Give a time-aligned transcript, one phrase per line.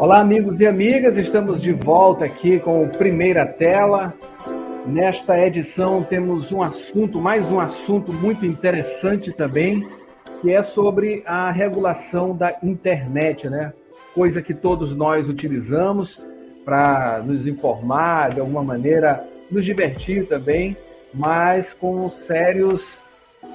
[0.00, 4.14] Olá, amigos e amigas, estamos de volta aqui com o Primeira Tela.
[4.86, 9.86] Nesta edição temos um assunto, mais um assunto muito interessante também,
[10.40, 13.74] que é sobre a regulação da internet, né?
[14.14, 16.18] Coisa que todos nós utilizamos
[16.64, 20.78] para nos informar, de alguma maneira, nos divertir também,
[21.12, 22.98] mas com sérios,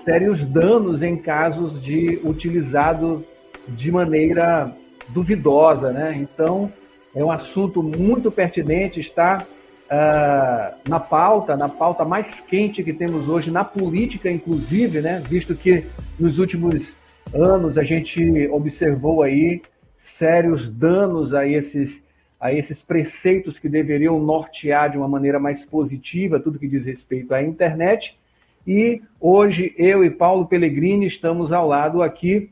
[0.04, 3.26] sérios danos em casos de utilizado
[3.68, 4.72] de maneira
[5.10, 6.16] duvidosa, né?
[6.18, 6.72] Então,
[7.14, 9.46] é um assunto muito pertinente, está
[9.86, 15.22] uh, na pauta, na pauta mais quente que temos hoje, na política, inclusive, né?
[15.28, 15.86] Visto que
[16.20, 16.98] nos últimos
[17.34, 19.62] anos a gente observou aí
[19.98, 22.08] sérios danos a esses,
[22.40, 27.34] a esses preceitos que deveriam nortear de uma maneira mais positiva tudo que diz respeito
[27.34, 28.18] à internet.
[28.68, 32.50] E hoje eu e Paulo Pellegrini estamos ao lado aqui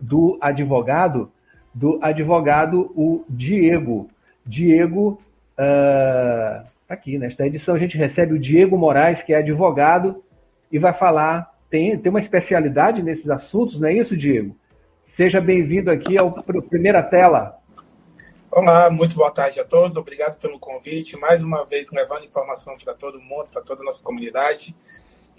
[0.00, 1.30] do advogado
[1.74, 4.08] do advogado o Diego.
[4.44, 5.20] Diego,
[5.58, 10.22] uh, aqui nesta edição a gente recebe o Diego Moraes, que é advogado,
[10.70, 14.56] e vai falar, tem, tem uma especialidade nesses assuntos, não é isso, Diego?
[15.02, 16.30] Seja bem-vindo aqui ao
[16.62, 17.58] Primeira Tela.
[18.50, 22.94] Olá, muito boa tarde a todos, obrigado pelo convite, mais uma vez levando informação para
[22.94, 24.74] todo mundo, para toda a nossa comunidade.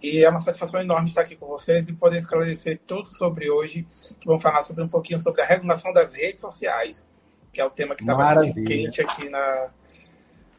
[0.02, 3.86] E é uma satisfação enorme estar aqui com vocês e poder esclarecer tudo sobre hoje,
[4.20, 7.12] que vamos falar sobre um pouquinho sobre a regulação das redes sociais,
[7.52, 9.72] que é o tema que está bastante quente aqui na,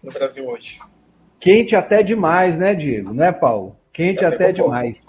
[0.02, 0.80] no Brasil hoje.
[1.40, 3.14] Quente até demais, né, Diego?
[3.14, 3.74] Não é, Paulo?
[3.92, 5.02] Quente até, até demais.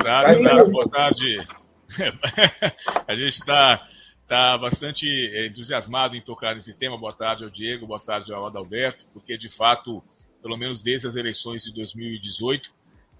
[0.00, 0.70] Exato, exato.
[0.70, 1.46] Boa tarde.
[3.06, 3.86] a gente está
[4.26, 5.06] tá bastante
[5.46, 6.98] entusiasmado em tocar nesse tema.
[6.98, 10.02] Boa tarde ao Diego, boa tarde ao Adalberto, porque de fato
[10.42, 12.70] pelo menos desde as eleições de 2018,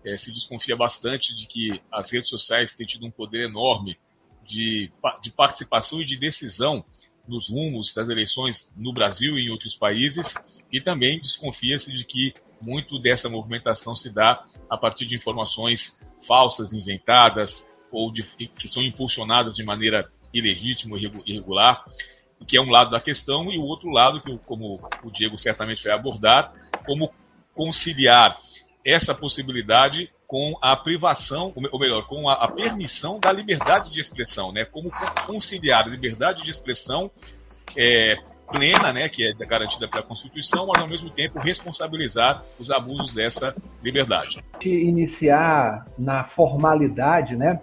[0.05, 3.97] é, se desconfia bastante de que as redes sociais têm tido um poder enorme
[4.45, 4.91] de,
[5.23, 6.85] de participação e de decisão
[7.27, 10.35] nos rumos das eleições no Brasil e em outros países,
[10.73, 16.73] e também desconfia-se de que muito dessa movimentação se dá a partir de informações falsas,
[16.73, 21.85] inventadas, ou de, que são impulsionadas de maneira ilegítima, irregular,
[22.47, 25.85] que é um lado da questão, e o outro lado, que como o Diego certamente
[25.85, 26.53] vai abordar,
[26.85, 27.13] como
[27.55, 28.39] conciliar
[28.85, 34.65] essa possibilidade com a privação, ou melhor, com a, permissão da liberdade de expressão, né?
[34.65, 34.91] Como
[35.27, 37.11] conciliar a liberdade de expressão
[37.77, 38.17] é,
[38.51, 43.55] plena, né, que é garantida pela Constituição, mas ao mesmo tempo responsabilizar os abusos dessa
[43.83, 44.43] liberdade.
[44.65, 47.61] Iniciar na formalidade, né?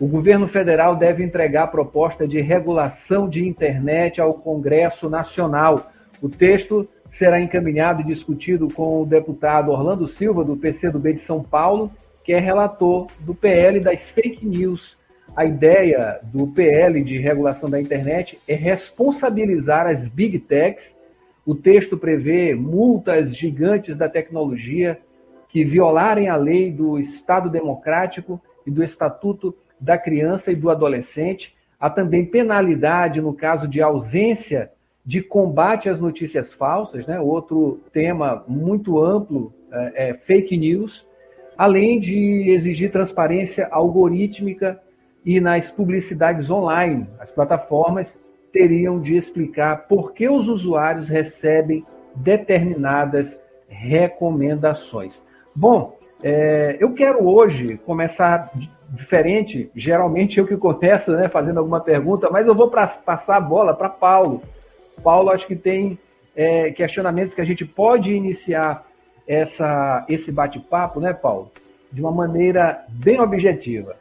[0.00, 5.90] O governo federal deve entregar a proposta de regulação de internet ao Congresso Nacional.
[6.22, 11.42] O texto será encaminhado e discutido com o deputado Orlando Silva, do PCdoB de São
[11.42, 11.90] Paulo,
[12.22, 14.96] que é relator do PL das fake news.
[15.34, 20.98] A ideia do PL de regulação da internet é responsabilizar as big techs.
[21.46, 24.98] O texto prevê multas gigantes da tecnologia
[25.48, 31.56] que violarem a lei do Estado Democrático e do Estatuto da Criança e do Adolescente.
[31.80, 34.70] Há também penalidade no caso de ausência
[35.08, 37.18] de combate às notícias falsas, né?
[37.18, 41.06] outro tema muito amplo é, é fake news,
[41.56, 44.78] além de exigir transparência algorítmica
[45.24, 47.06] e nas publicidades online.
[47.18, 55.22] As plataformas teriam de explicar por que os usuários recebem determinadas recomendações.
[55.56, 58.52] Bom, é, eu quero hoje começar
[58.90, 63.40] diferente, geralmente eu que começo né, fazendo alguma pergunta, mas eu vou pra, passar a
[63.40, 64.42] bola para Paulo
[65.02, 65.98] Paulo, acho que tem
[66.34, 68.86] é, questionamentos que a gente pode iniciar
[69.26, 71.52] essa, esse bate-papo, né, Paulo?
[71.90, 73.96] De uma maneira bem objetiva.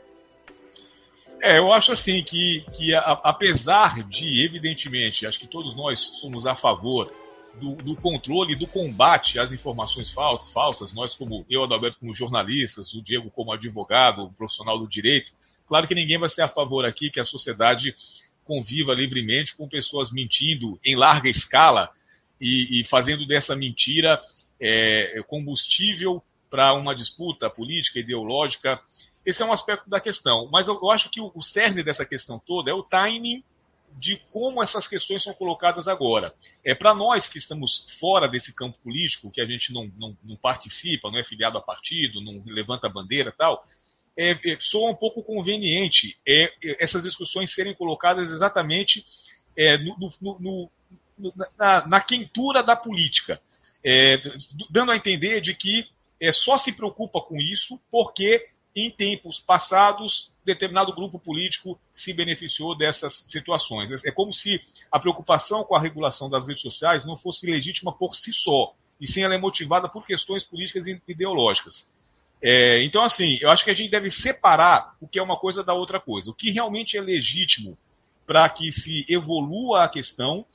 [1.42, 6.48] É, eu acho assim que, que a, apesar de, evidentemente, acho que todos nós somos
[6.48, 7.12] a favor
[7.60, 12.94] do, do, controle, do combate às informações falsas, falsas, nós como eu, Adalberto, como jornalistas,
[12.94, 15.32] o Diego como advogado, profissional do direito,
[15.68, 17.96] claro que ninguém vai ser a favor aqui que a sociedade
[18.48, 21.92] conviva livremente com pessoas mentindo em larga escala
[22.40, 24.20] e, e fazendo dessa mentira
[24.60, 28.80] é, combustível para uma disputa política, ideológica.
[29.26, 30.48] Esse é um aspecto da questão.
[30.50, 33.44] Mas eu, eu acho que o, o cerne dessa questão toda é o timing
[34.00, 36.34] de como essas questões são colocadas agora.
[36.64, 40.36] É para nós que estamos fora desse campo político, que a gente não, não, não
[40.36, 43.66] participa, não é filiado a partido, não levanta bandeira tal,
[44.18, 49.06] é, é, soa um pouco conveniente é, é, essas discussões serem colocadas exatamente
[49.56, 50.70] é, no, no,
[51.18, 53.42] no, na, na, quentura da política,
[53.84, 54.20] é,
[54.70, 55.88] dando a entender de que
[56.32, 63.24] só se preocupa com isso porque em tempos passados, determinado grupo político se beneficiou dessas
[63.26, 64.04] situações.
[64.06, 64.62] É como se
[64.92, 69.08] a preocupação com a regulação das redes sociais não fosse legítima por si só, e
[69.08, 71.92] sim ela é motivada por questões políticas e ideológicas.
[72.42, 75.64] É, então, assim, eu acho que a gente deve separar o que é uma coisa
[75.64, 76.30] da outra coisa.
[76.30, 77.78] O que realmente é legítimo
[78.26, 80.46] para que se evolua a questão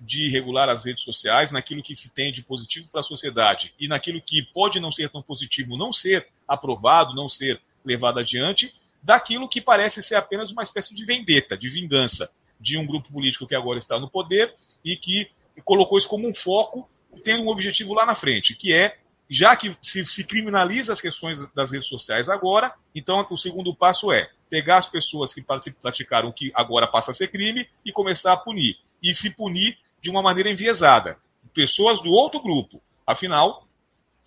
[0.00, 3.86] de regular as redes sociais, naquilo que se tem de positivo para a sociedade e
[3.86, 9.48] naquilo que pode não ser tão positivo, não ser aprovado, não ser levado adiante, daquilo
[9.48, 13.54] que parece ser apenas uma espécie de vendetta, de vingança de um grupo político que
[13.54, 14.54] agora está no poder
[14.84, 15.30] e que
[15.64, 16.88] colocou isso como um foco,
[17.22, 18.96] tendo um objetivo lá na frente, que é,
[19.30, 24.10] já que se, se criminaliza as questões das redes sociais agora, então o segundo passo
[24.10, 25.40] é pegar as pessoas que
[25.80, 28.76] praticaram o que agora passa a ser crime e começar a punir.
[29.00, 31.16] E se punir de uma maneira enviesada.
[31.54, 32.82] Pessoas do outro grupo.
[33.06, 33.68] Afinal,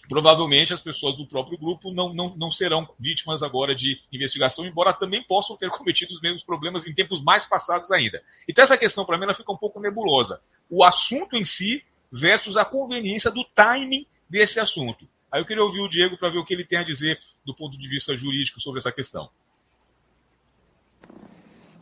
[0.07, 4.93] provavelmente as pessoas do próprio grupo não, não, não serão vítimas agora de investigação, embora
[4.93, 8.23] também possam ter cometido os mesmos problemas em tempos mais passados ainda.
[8.47, 10.41] Então, essa questão, para mim, ela fica um pouco nebulosa.
[10.69, 15.07] O assunto em si versus a conveniência do timing desse assunto.
[15.31, 17.55] Aí eu queria ouvir o Diego para ver o que ele tem a dizer do
[17.55, 19.29] ponto de vista jurídico sobre essa questão.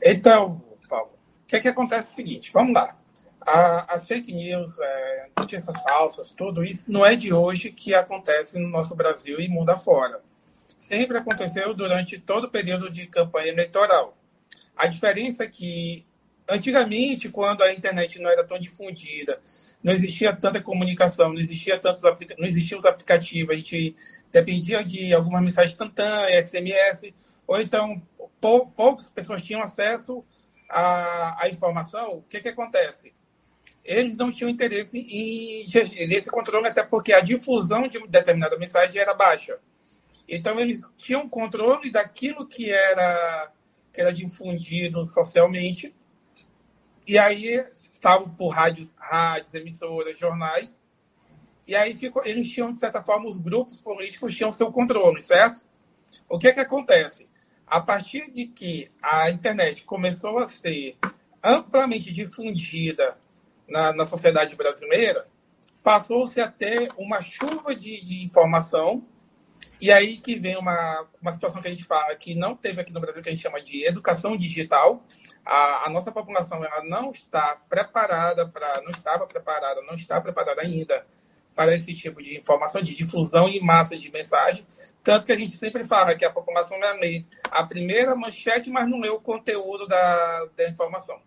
[0.03, 1.11] Então, Paulo,
[1.43, 2.97] o que, é que acontece é o seguinte, vamos lá
[3.45, 8.59] a, as fake news, é, notícias falsas, tudo isso não é de hoje que acontece
[8.59, 10.21] no nosso Brasil e mundo afora.
[10.77, 14.17] Sempre aconteceu durante todo o período de campanha eleitoral.
[14.75, 16.05] A diferença é que,
[16.49, 19.41] antigamente, quando a internet não era tão difundida,
[19.83, 22.01] não existia tanta comunicação, não existia tantos
[22.37, 23.95] não existiam os aplicativos, a gente
[24.31, 27.13] dependia de algumas mensagens tantã, SMS,
[27.47, 28.01] ou então
[28.39, 30.23] pou, poucas pessoas tinham acesso
[30.69, 32.17] à, à informação.
[32.17, 33.13] O que, que acontece?
[33.83, 35.65] eles não tinham interesse em
[36.07, 39.57] nesse controle, até porque a difusão de determinada mensagem era baixa.
[40.27, 43.51] Então, eles tinham controle daquilo que era,
[43.91, 45.95] que era difundido socialmente,
[47.07, 50.81] e aí estavam por rádios, rádios, emissoras, jornais,
[51.67, 55.63] e aí ficou, eles tinham, de certa forma, os grupos políticos tinham seu controle, certo?
[56.27, 57.29] O que é que acontece?
[57.65, 60.97] A partir de que a internet começou a ser
[61.43, 63.17] amplamente difundida
[63.67, 65.27] na, na sociedade brasileira,
[65.83, 69.05] passou-se a ter uma chuva de, de informação,
[69.81, 72.93] e aí que vem uma, uma situação que a gente fala que não teve aqui
[72.93, 75.03] no Brasil, que a gente chama de educação digital.
[75.43, 80.61] A, a nossa população ela não está preparada para, não estava preparada, não está preparada
[80.61, 81.05] ainda
[81.55, 84.65] para esse tipo de informação, de difusão em massa de mensagem.
[85.03, 88.99] Tanto que a gente sempre fala que a população lê a primeira manchete, mas não
[88.99, 91.19] lê o conteúdo da, da informação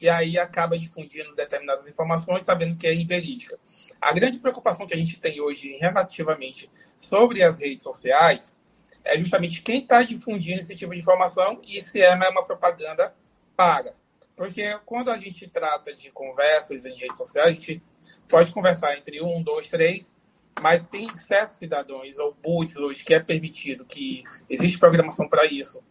[0.00, 3.58] e aí acaba difundindo determinadas informações, sabendo que é inverídica.
[4.00, 8.56] A grande preocupação que a gente tem hoje relativamente sobre as redes sociais
[9.04, 13.14] é justamente quem está difundindo esse tipo de informação e se é uma propaganda
[13.56, 13.94] paga.
[14.36, 17.82] Porque quando a gente trata de conversas em redes sociais, a gente
[18.28, 20.16] pode conversar entre um, dois, três,
[20.60, 25.82] mas tem certos cidadãos ou bots hoje que é permitido, que existe programação para isso,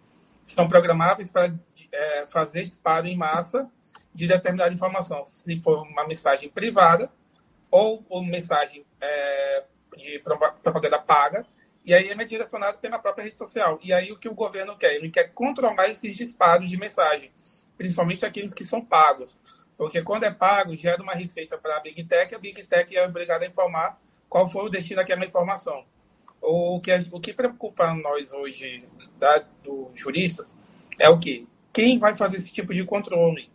[0.44, 1.54] são programáveis para
[1.92, 3.70] é, fazer disparo em massa
[4.14, 7.12] de determinada informação, se for uma mensagem privada
[7.70, 9.64] ou uma mensagem é,
[9.98, 11.46] de propaganda paga,
[11.86, 13.80] e aí é direcionado pela própria rede social.
[13.82, 14.96] E aí o que o governo quer?
[14.96, 17.32] Ele quer controlar esses disparos de mensagem,
[17.78, 19.38] principalmente aqueles que são pagos.
[19.78, 23.06] Porque quando é pago, gera uma receita para a Big Tech, a Big Tech é
[23.06, 24.00] obrigada a informar
[24.30, 25.86] qual foi o destino daquela informação.
[26.42, 28.88] O que, o que preocupa nós hoje,
[29.18, 30.58] da, dos juristas,
[31.00, 31.48] é o que?
[31.74, 33.50] Quem vai fazer esse tipo de controle?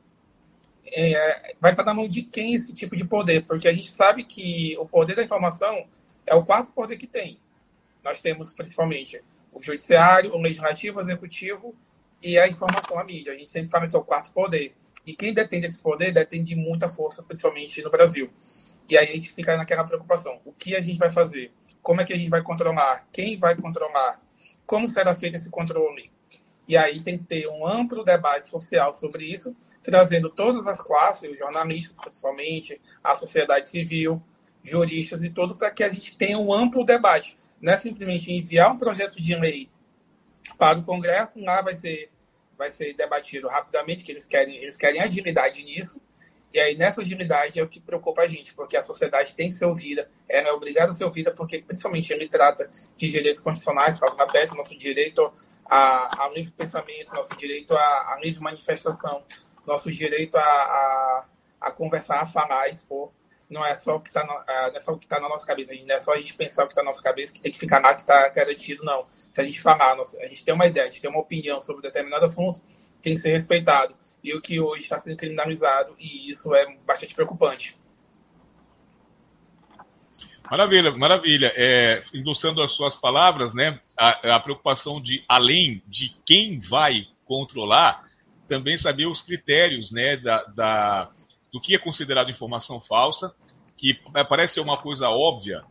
[0.94, 3.42] é, vai estar na mão de quem esse tipo de poder?
[3.42, 5.86] Porque a gente sabe que o poder da informação
[6.26, 7.38] é o quarto poder que tem.
[8.02, 11.74] Nós temos principalmente o judiciário, o legislativo, o executivo
[12.22, 13.32] e a informação, a mídia.
[13.32, 14.74] A gente sempre fala que é o quarto poder.
[15.06, 18.30] E quem detém esse poder detém de muita força, principalmente no Brasil.
[18.88, 20.40] E aí a gente fica naquela preocupação.
[20.44, 21.52] O que a gente vai fazer?
[21.82, 23.06] Como é que a gente vai controlar?
[23.12, 24.20] Quem vai controlar?
[24.64, 26.10] Como será feito esse controle?
[26.68, 31.30] E aí tem que ter um amplo debate social sobre isso, trazendo todas as classes,
[31.30, 34.22] os jornalistas principalmente, a sociedade civil,
[34.62, 37.36] juristas e tudo, para que a gente tenha um amplo debate.
[37.60, 39.70] Não é simplesmente enviar um projeto de lei
[40.58, 42.10] para o Congresso, lá vai ser,
[42.56, 46.00] vai ser debatido rapidamente, que eles querem, eles querem agilidade nisso,
[46.52, 49.54] e aí, nessa agilidade é o que preocupa a gente, porque a sociedade tem que
[49.54, 53.98] ser ouvida, ela é obrigada a ser ouvida, porque principalmente ele trata de direitos constitucionais,
[53.98, 55.32] causa aberta, nosso direito
[55.64, 59.24] a, ao livre pensamento, nosso direito à, livre manifestação,
[59.66, 61.28] nosso direito a, a,
[61.62, 63.10] a, conversar, a falar, a expor.
[63.52, 65.74] Não é só o que está não é só o que tá na nossa cabeça,
[65.74, 67.58] não é só a gente pensar o que está na nossa cabeça que tem que
[67.58, 69.06] ficar lá que está garantido, não.
[69.10, 71.82] Se a gente falar, a gente tem uma ideia, a gente tem uma opinião sobre
[71.82, 72.60] determinado assunto,
[73.02, 73.94] tem que ser respeitado.
[74.24, 77.76] E o que hoje está sendo criminalizado, e isso é bastante preocupante.
[80.50, 81.52] Maravilha, maravilha.
[81.54, 88.04] É, endossando as suas palavras, né, a, a, preocupação de, além de quem vai controlar,
[88.48, 91.10] também saber os critérios né, da, da
[91.52, 93.34] do que é considerado informação falsa,
[93.76, 93.94] que
[94.28, 95.64] parece ser uma coisa óbvia,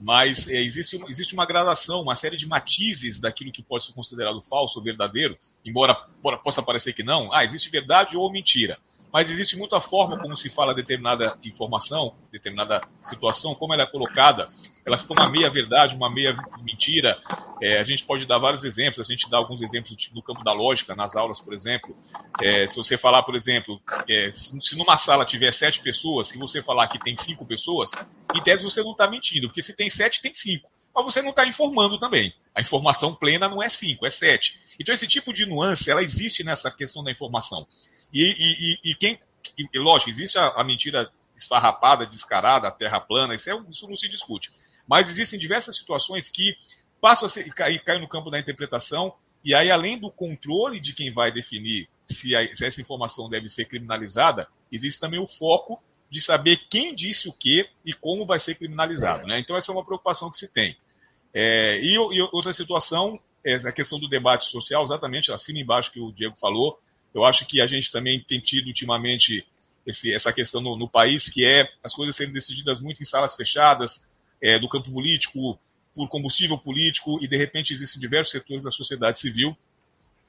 [0.00, 3.92] mas é, existe, uma, existe uma gradação, uma série de matizes daquilo que pode ser
[3.92, 5.94] considerado falso ou verdadeiro, embora
[6.42, 7.32] possa parecer que não.
[7.32, 8.78] Ah, existe verdade ou mentira
[9.12, 14.48] mas existe muita forma como se fala determinada informação, determinada situação, como ela é colocada.
[14.88, 17.20] Ela fica uma meia verdade, uma meia mentira.
[17.62, 20.52] É, a gente pode dar vários exemplos, a gente dá alguns exemplos no campo da
[20.52, 21.96] lógica, nas aulas, por exemplo.
[22.42, 26.62] É, se você falar, por exemplo, é, se numa sala tiver sete pessoas e você
[26.62, 27.90] falar que tem cinco pessoas,
[28.34, 30.70] em tese você não está mentindo, porque se tem sete, tem cinco.
[30.94, 32.34] Mas você não está informando também.
[32.54, 34.60] A informação plena não é cinco, é sete.
[34.80, 37.66] Então, esse tipo de nuance, ela existe nessa questão da informação.
[38.12, 39.18] E, e, e quem.
[39.56, 43.96] E, lógico, existe a, a, mentira esfarrapada, descarada, a terra plana, isso, é, isso não
[43.96, 44.52] se discute.
[44.88, 46.56] Mas existem diversas situações que
[47.00, 49.14] passam a ser, cair, no campo da interpretação,
[49.44, 53.48] e aí, além do controle de quem vai definir se, a, se essa informação deve
[53.48, 55.80] ser criminalizada, existe também o foco
[56.10, 59.26] de saber quem disse o que e como vai ser criminalizado.
[59.26, 59.38] Né?
[59.38, 60.76] Então, essa é uma preocupação que se tem.
[61.32, 66.00] É, e, e, outra situação é a questão do debate social, exatamente, assina embaixo que
[66.00, 66.78] o Diego falou.
[67.14, 69.46] Eu acho que a gente também tem tido ultimamente
[69.86, 73.36] esse, essa questão no, no, país, que é as coisas sendo decididas muito em salas
[73.36, 74.06] fechadas,
[74.42, 75.58] é, do campo político,
[75.94, 79.56] por combustível político, e de repente existem diversos setores da sociedade civil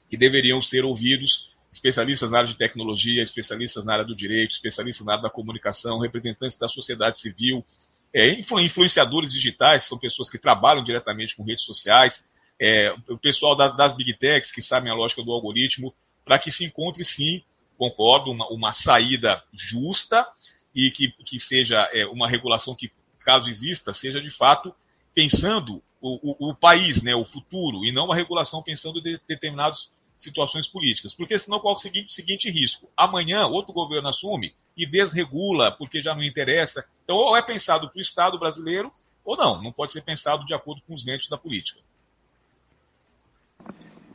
[0.08, 5.06] que deveriam ser ouvidos, especialistas na área de tecnologia, especialistas na área do direito, especialistas
[5.06, 7.64] na área da comunicação, representantes da sociedade civil,
[8.12, 12.28] é, influenciadores digitais, são pessoas que trabalham diretamente com redes sociais,
[12.60, 16.50] é, o pessoal da, das big techs que sabem a lógica do algoritmo, para que
[16.50, 17.42] se encontre, sim,
[17.78, 20.26] concordo, uma, uma saída justa
[20.74, 22.90] e que, que seja é, uma regulação que,
[23.24, 24.74] caso exista, seja de fato
[25.14, 29.90] pensando o, o, o, país, né, o futuro, e não uma regulação pensando de, determinadas
[30.16, 31.12] situações políticas.
[31.14, 32.88] Porque senão qual é o seguinte, seguinte risco?
[32.96, 36.84] Amanhã outro governo assume e desregula porque já não interessa.
[37.04, 38.92] Então, ou é pensado para o Estado brasileiro,
[39.24, 41.80] ou não, não pode ser pensado de acordo com os ventos da política.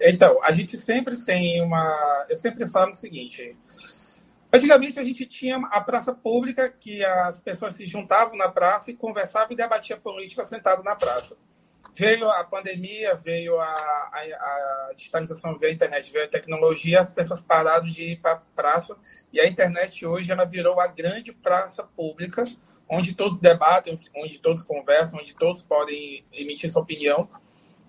[0.01, 2.25] Então, a gente sempre tem uma.
[2.29, 3.57] Eu sempre falo o seguinte.
[4.55, 8.95] Antigamente a gente tinha a praça pública, que as pessoas se juntavam na praça e
[8.95, 11.35] conversavam e debatiam política sentado na praça.
[11.93, 17.09] Veio a pandemia, veio a, a, a digitalização, veio a internet, veio a tecnologia, as
[17.09, 18.95] pessoas pararam de ir para a praça
[19.33, 22.45] e a internet hoje ela virou a grande praça pública,
[22.89, 27.29] onde todos debatem, onde todos conversam, onde todos podem emitir sua opinião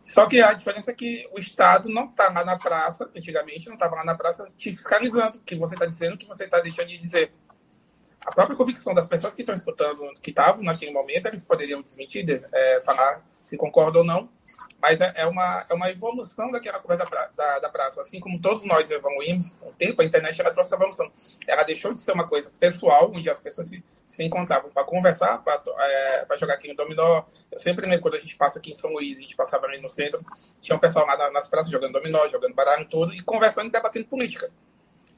[0.07, 3.75] só que a diferença é que o Estado não está lá na praça, antigamente não
[3.75, 6.97] estava lá na praça te fiscalizando que você está dizendo, que você está deixando de
[6.97, 7.33] dizer.
[8.21, 12.25] A própria convicção das pessoas que estão escutando, que estavam naquele momento, eles poderiam desmentir,
[12.53, 14.29] é, falar se concordam ou não,
[14.81, 18.01] mas é, é uma, é uma evolução daquela conversa pra, da, da praça.
[18.01, 21.11] Assim como todos nós evoluímos com o tempo, a internet ela trouxe evolução.
[21.47, 25.39] Ela deixou de ser uma coisa pessoal, onde as pessoas se, se encontravam para conversar,
[25.39, 27.25] para é, jogar aqui no dominó.
[27.51, 29.81] Eu sempre lembro quando a gente passa aqui em São Luís, a gente passava ali
[29.81, 30.25] no centro,
[30.61, 34.07] tinha um pessoal lá nas praças jogando dominó, jogando baralho tudo, e conversando e debatendo
[34.07, 34.51] política.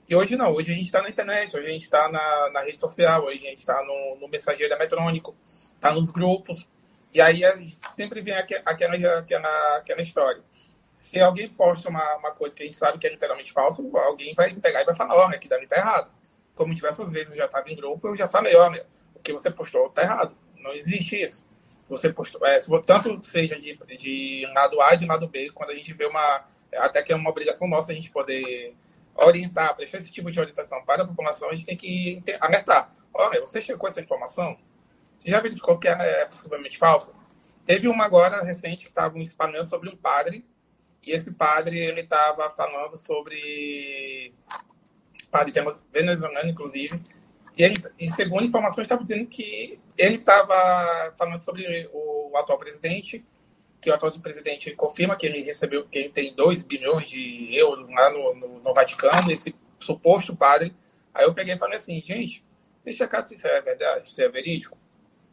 [0.09, 2.61] E hoje não, hoje a gente está na internet, hoje a gente está na, na
[2.63, 5.37] rede social, hoje a gente está no, no mensageiro eletrônico,
[5.75, 6.67] está nos grupos.
[7.19, 7.43] E aí
[7.97, 10.41] sempre vem aquela, aquela, aquela história.
[10.95, 14.37] Se alguém posta uma, uma coisa que a gente sabe que é literalmente falsa, alguém
[14.37, 16.13] vai pegar e vai falar, olha, que deve estar errado.
[16.55, 19.51] Como diversas vezes eu já estava em grupo, eu já falei, olha, o que você
[19.51, 20.33] postou está errado.
[20.61, 21.45] Não existe isso.
[21.89, 22.57] Você postou, é,
[22.87, 26.47] tanto seja de, de lado A de lado B, quando a gente vê uma.
[26.77, 28.77] Até que é uma obrigação nossa a gente poder
[29.17, 32.93] orientar, prestar esse tipo de orientação para a população, a gente tem que alertar.
[33.13, 34.57] Olha, você chegou essa informação?
[35.19, 37.13] Você já verificou que ela é possivelmente falsa?
[37.67, 40.47] Teve uma agora recente que estavam espalhando sobre um padre,
[41.05, 44.33] e esse padre ele estava falando sobre
[45.29, 47.03] padre é venezuelano, inclusive,
[47.57, 53.27] e, ele, e segundo informações estava dizendo que ele estava falando sobre o atual presidente,
[53.81, 57.89] que o atual presidente confirma que ele recebeu, que ele tem 2 bilhões de euros
[57.89, 60.75] lá no, no, no Vaticano, esse suposto padre.
[61.13, 62.45] Aí eu peguei e falei assim, gente,
[62.81, 64.79] vocês checaram se isso é verdade, se é verídico?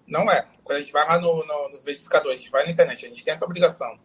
[0.07, 0.47] Não é.
[0.63, 3.09] Quando a gente vai lá no, no, nos verificadores, a gente vai na internet, a
[3.09, 3.99] gente tem essa obrigação,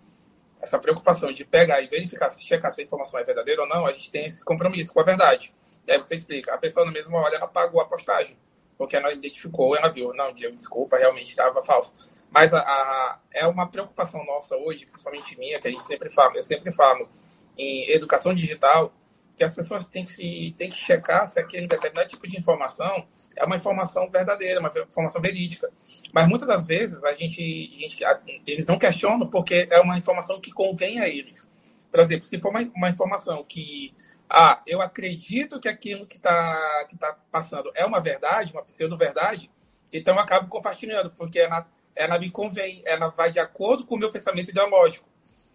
[0.61, 3.87] essa preocupação de pegar e verificar, se checar se a informação é verdadeira ou não,
[3.87, 5.55] a gente tem esse compromisso com a verdade.
[5.87, 8.39] E aí você explica, a pessoa na mesma hora ela pagou a postagem.
[8.79, 11.95] porque ela identificou, ela viu, não, Diego, desculpa, realmente estava falso.
[12.31, 16.33] Mas a, a, é uma preocupação nossa hoje, principalmente minha, que a gente sempre fala,
[16.37, 17.07] eu sempre falo
[17.59, 18.91] em educação digital,
[19.37, 23.45] que as pessoas têm que, têm que checar se aquele determinado tipo de informação é
[23.45, 25.71] uma informação verdadeira, uma informação verídica.
[26.13, 30.41] Mas muitas das vezes a gente, a gente, eles não questionam porque é uma informação
[30.41, 31.49] que convém a eles.
[31.91, 33.95] Por exemplo, se for uma, uma informação que
[34.29, 39.51] ah, eu acredito que aquilo que está que tá passando é uma verdade, uma pseudo-verdade,
[39.93, 43.99] então eu acabo compartilhando, porque ela, ela me convém, ela vai de acordo com o
[43.99, 45.09] meu pensamento ideológico.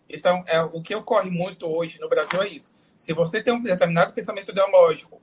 [0.09, 2.73] Então, é, o que ocorre muito hoje no Brasil é isso.
[2.95, 5.14] Se você tem um determinado pensamento ideológico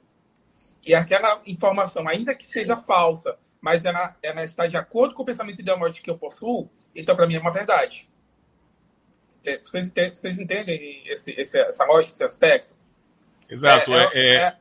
[0.85, 5.27] e aquela informação, ainda que seja falsa, mas ela, ela está de acordo com o
[5.27, 8.09] pensamento ideológico que eu possuo, então para mim é uma verdade.
[9.45, 12.75] É, vocês entendem, vocês entendem esse, esse, essa lógica, esse aspecto?
[13.49, 13.93] Exato.
[13.93, 14.57] É, é, é, é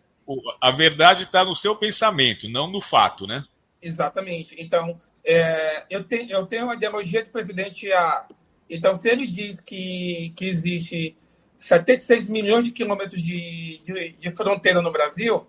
[0.61, 3.43] a verdade está no seu pensamento, não no fato, né?
[3.81, 4.55] Exatamente.
[4.59, 8.27] Então, é, eu, tenho, eu tenho a ideologia do presidente A.
[8.69, 11.17] Então, se ele diz que, que existe
[11.55, 15.45] 76 milhões de quilômetros de, de, de, fronteira no Brasil,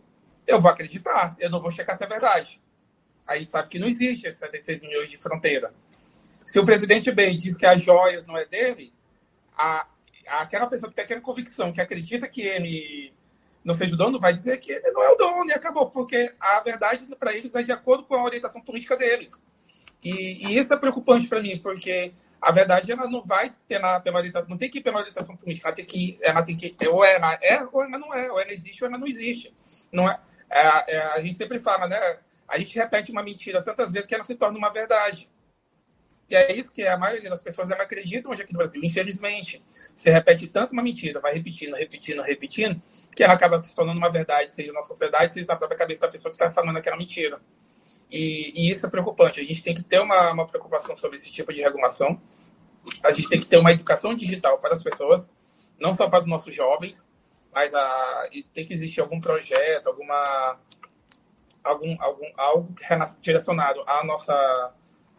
[0.47, 1.37] eu vou acreditar.
[1.39, 2.61] Eu não vou checar se é verdade.
[3.27, 5.73] A gente sabe que não existe esses 76 milhões de fronteira.
[6.45, 8.93] Se o presidente B diz que as joias não é dele,
[9.57, 9.87] a,
[10.27, 13.13] aquela pessoa que tem aquela convicção, que acredita que ele
[13.65, 16.35] não seja o dono, vai dizer que ele não é o dono e acabou, porque
[16.41, 19.41] a verdade para eles vai de acordo com a orientação política deles.
[20.03, 24.19] E, e isso é preocupante para mim, porque a verdade ela não vai pela, pela
[24.19, 27.05] orientação, não tem que ir pela orientação política, ela tem que, ela tem que ou
[27.05, 29.55] ela é ou ela não é, ou ela existe ou ela não existe.
[29.93, 30.21] Não é,
[30.53, 31.99] é, é a gente sempre fala, né?
[32.49, 35.29] A gente repete uma mentira tantas vezes que ela se torna uma verdade.
[36.33, 38.81] E é isso que a maioria das pessoas ela acreditam hoje aqui no Brasil.
[38.83, 39.63] Infelizmente,
[39.95, 42.83] se repete tanto uma mentira, vai repetindo, repetindo, repetindo,
[43.15, 46.09] que ela acaba se tornando uma verdade, seja na sociedade, seja na própria cabeça da
[46.09, 47.39] pessoa que está falando aquela mentira.
[48.11, 49.41] E, e, isso é preocupante.
[49.41, 52.19] A gente tem que ter uma, uma preocupação sobre esse tipo de regulação.
[53.05, 55.31] A gente tem que ter uma educação digital para as pessoas,
[55.79, 57.09] não só para os nossos jovens,
[57.53, 60.61] mas a, tem que existir algum projeto, alguma
[61.63, 62.75] algum, algum algo
[63.21, 64.75] direcionado à nossa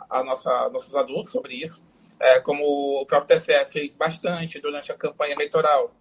[0.09, 1.85] a nossa, nossos adultos sobre isso,
[2.19, 2.63] é, como
[3.01, 5.91] o próprio TSE fez bastante durante a campanha eleitoral,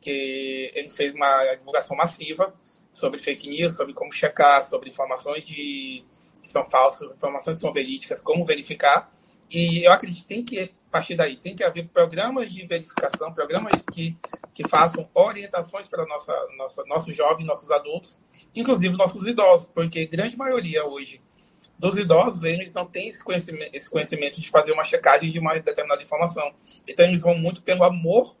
[0.00, 2.52] que ele fez uma divulgação massiva
[2.90, 6.04] sobre fake news, sobre como checar, sobre informações de,
[6.42, 9.10] que são falsas, informações que são verídicas, como verificar.
[9.52, 13.34] E eu acredito que tem que, a partir daí, tem que haver programas de verificação,
[13.34, 14.16] programas que,
[14.54, 18.18] que façam orientações para nossa, nossa, nossos jovens, nossos adultos,
[18.54, 21.20] inclusive nossos idosos, porque grande maioria hoje
[21.78, 25.52] dos idosos, eles não têm esse conhecimento, esse conhecimento de fazer uma checagem de uma
[25.52, 26.54] determinada informação.
[26.86, 28.36] Então, eles vão muito pelo amor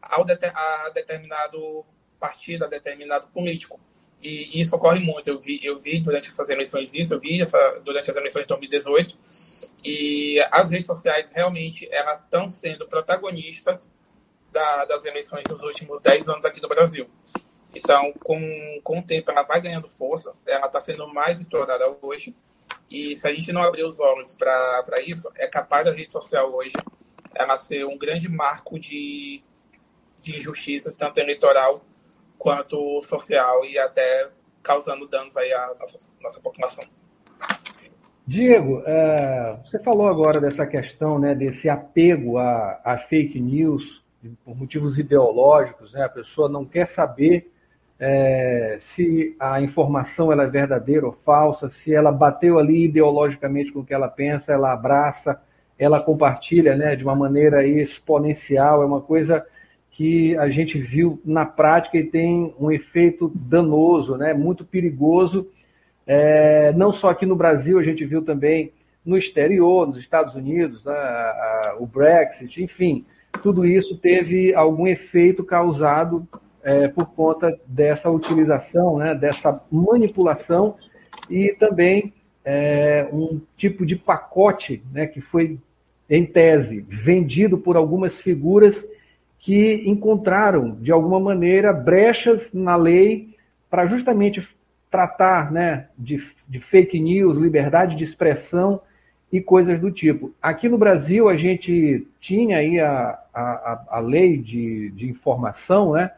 [0.00, 1.84] ao a determinado
[2.18, 3.78] partido, a determinado político.
[4.22, 5.28] E, isso ocorre muito.
[5.28, 8.48] Eu vi, eu vi durante essas eleições isso, eu vi essa, durante as eleições de
[8.48, 9.18] 2018.
[9.86, 13.88] E as redes sociais realmente elas estão sendo protagonistas
[14.50, 17.08] da, das eleições dos últimos 10 anos aqui no Brasil.
[17.72, 22.34] Então, com, com o tempo, ela vai ganhando força, ela está sendo mais explorada hoje.
[22.90, 26.52] E se a gente não abrir os olhos para isso, é capaz da rede social
[26.52, 26.72] hoje
[27.32, 29.40] ela ser um grande marco de,
[30.20, 31.80] de injustiças, tanto eleitoral
[32.36, 34.30] quanto social, e até
[34.64, 36.84] causando danos aí à nossa, nossa população.
[38.26, 44.02] Diego, é, você falou agora dessa questão, né, desse apego a, fake news
[44.44, 47.48] por motivos ideológicos, né, a pessoa não quer saber
[48.00, 53.80] é, se a informação ela é verdadeira ou falsa, se ela bateu ali ideologicamente com
[53.80, 55.40] o que ela pensa, ela abraça,
[55.78, 59.46] ela compartilha né, de uma maneira exponencial, é uma coisa
[59.88, 65.48] que a gente viu na prática e tem um efeito danoso, né, muito perigoso,
[66.06, 68.72] é, não só aqui no Brasil, a gente viu também
[69.04, 73.04] no exterior, nos Estados Unidos, né, a, a, o Brexit, enfim,
[73.42, 76.26] tudo isso teve algum efeito causado
[76.62, 80.76] é, por conta dessa utilização, né, dessa manipulação
[81.30, 82.12] e também
[82.44, 85.58] é, um tipo de pacote né, que foi,
[86.08, 88.88] em tese, vendido por algumas figuras
[89.38, 93.34] que encontraram, de alguma maneira, brechas na lei
[93.68, 94.55] para justamente
[94.90, 98.80] tratar né, de, de fake news, liberdade de expressão
[99.32, 100.34] e coisas do tipo.
[100.40, 106.10] Aqui no Brasil, a gente tinha aí a, a, a lei de, de informação, né?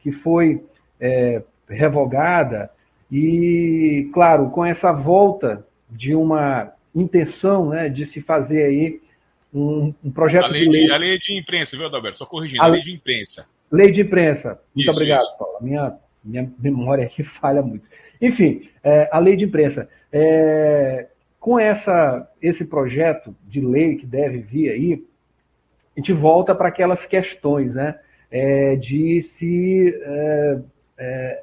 [0.00, 0.62] que foi
[1.00, 2.70] é, revogada,
[3.10, 9.00] e, claro, com essa volta de uma intenção né, de se fazer aí
[9.54, 10.84] um, um projeto a lei de lei.
[10.86, 12.18] De, a lei de imprensa, viu, Adalberto?
[12.18, 13.46] Só corrigindo, a, lei de imprensa.
[13.70, 14.60] Lei de imprensa.
[14.74, 15.38] Muito isso, obrigado, isso.
[15.38, 15.58] Paulo.
[15.60, 17.88] Minha, minha memória aqui falha muito.
[18.20, 19.88] Enfim, é, a lei de imprensa.
[20.12, 21.06] É,
[21.38, 25.04] com essa, esse projeto de lei que deve vir aí,
[25.96, 27.98] a gente volta para aquelas questões, né?
[28.30, 30.58] É, de se é,
[30.98, 31.42] é,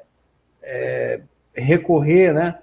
[0.62, 1.20] é
[1.54, 2.58] recorrer né,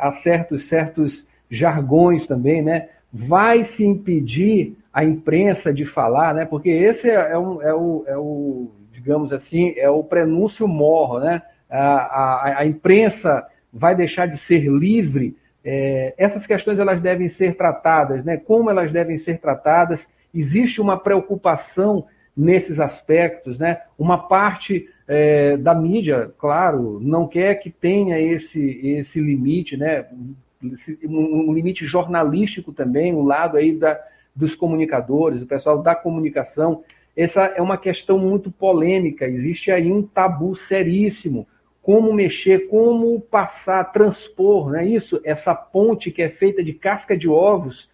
[0.00, 2.88] a certos, certos jargões também, né?
[3.12, 6.44] Vai se impedir a imprensa de falar, né?
[6.44, 11.42] Porque esse é, um, é, o, é o, digamos assim, é o prenúncio morro, né?
[11.68, 15.36] A, a, imprensa vai deixar de ser livre.
[15.64, 18.36] É, essas questões elas devem ser tratadas, né?
[18.36, 20.14] Como elas devem ser tratadas?
[20.32, 23.80] Existe uma preocupação nesses aspectos, né?
[23.98, 30.04] Uma parte é, da mídia, claro, não quer que tenha esse, esse limite, né?
[31.04, 33.98] um, limite jornalístico também, um lado aí da,
[34.34, 36.82] dos comunicadores, o pessoal da comunicação.
[37.16, 41.46] Essa é uma questão muito polêmica, existe aí um tabu seríssimo.
[41.86, 45.20] Como mexer, como passar, transpor, não é isso?
[45.22, 47.88] Essa ponte que é feita de casca de ovos,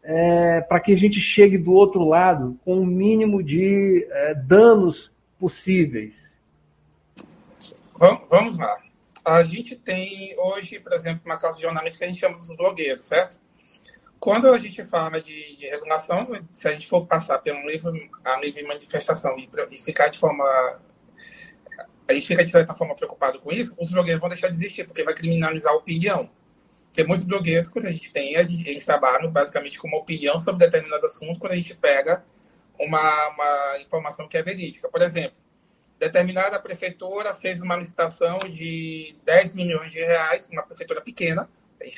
[0.00, 5.12] é, para que a gente chegue do outro lado com o mínimo de é, danos
[5.40, 6.36] possíveis.
[8.30, 8.76] Vamos lá.
[9.24, 13.02] A gente tem hoje, por exemplo, uma classe jornalística que a gente chama dos blogueiros,
[13.02, 13.40] certo?
[14.20, 18.38] Quando a gente fala de, de regulação, se a gente for passar pelo livre, a
[18.38, 20.44] livre manifestação e, e ficar de forma
[22.12, 24.84] a gente fica de certa forma preocupado com isso, os blogueiros vão deixar de existir,
[24.84, 26.30] porque vai criminalizar a opinião.
[26.86, 30.38] Porque muitos blogueiros, quando a gente tem, a gente, eles trabalham basicamente com uma opinião
[30.38, 32.22] sobre determinado assunto quando a gente pega
[32.78, 34.90] uma, uma informação que é verídica.
[34.90, 35.36] Por exemplo,
[35.98, 41.48] determinada prefeitura fez uma licitação de 10 milhões de reais, uma prefeitura pequena,
[41.80, 41.92] a gente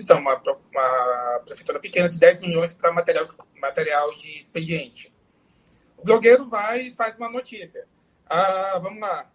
[0.00, 0.40] está uma,
[0.72, 3.24] uma prefeitura pequena de 10 milhões para material,
[3.60, 5.14] material de expediente.
[5.98, 7.86] O blogueiro vai e faz uma notícia.
[8.26, 9.30] Ah, vamos lá.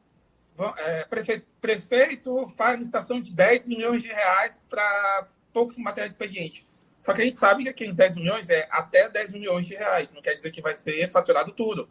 [0.78, 6.68] É, prefeito, prefeito faz licitação de 10 milhões de reais para poucos materiais de expediente.
[6.98, 10.12] Só que a gente sabe que aqueles 10 milhões é até 10 milhões de reais.
[10.12, 11.90] Não quer dizer que vai ser faturado tudo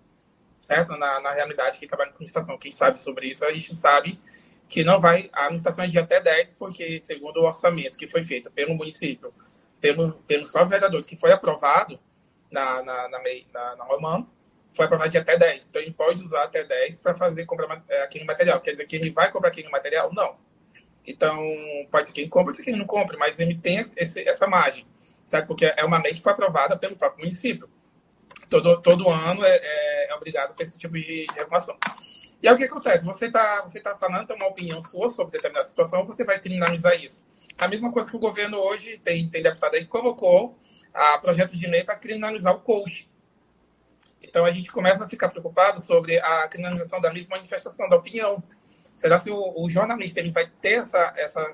[0.60, 0.96] certo?
[0.96, 4.20] Na, na realidade, quem trabalha com licitação, quem sabe sobre isso, a gente sabe
[4.68, 8.22] que não vai, a licitação é de até 10, porque segundo o orçamento que foi
[8.22, 9.32] feito pelo município,
[9.80, 11.98] pelo, pelos próprios vereadores, que foi aprovado
[12.50, 13.18] na, na, na,
[13.52, 14.26] na, na OMAN,
[14.72, 15.68] foi aprovado de até 10.
[15.68, 18.60] Então, ele pode usar até 10 para fazer comprar é, aquele material.
[18.60, 20.12] Quer dizer que ele vai comprar aquele material?
[20.12, 20.36] Não.
[21.06, 21.36] Então,
[21.90, 24.28] pode ser que ele compre, pode ser que ele não compre, mas ele tem esse,
[24.28, 24.86] essa margem,
[25.24, 25.46] certo?
[25.46, 27.68] Porque é uma lei que foi aprovada pelo próprio município
[28.48, 31.76] todo, todo ano é, é, é obrigado com esse tipo de, regulação.
[32.42, 33.04] E aí o que acontece?
[33.04, 37.26] Você está você tá falando, uma opinião sua sobre determinada situação, você vai criminalizar isso.
[37.56, 40.56] A mesma coisa que o governo hoje, tem, tem deputado aí que colocou
[40.94, 43.07] a projeto de lei para criminalizar o coach.
[44.28, 48.42] Então a gente começa a ficar preocupado sobre a criminalização da livre manifestação da opinião.
[48.94, 51.52] Será que o, o jornalista ele vai ter essa, essa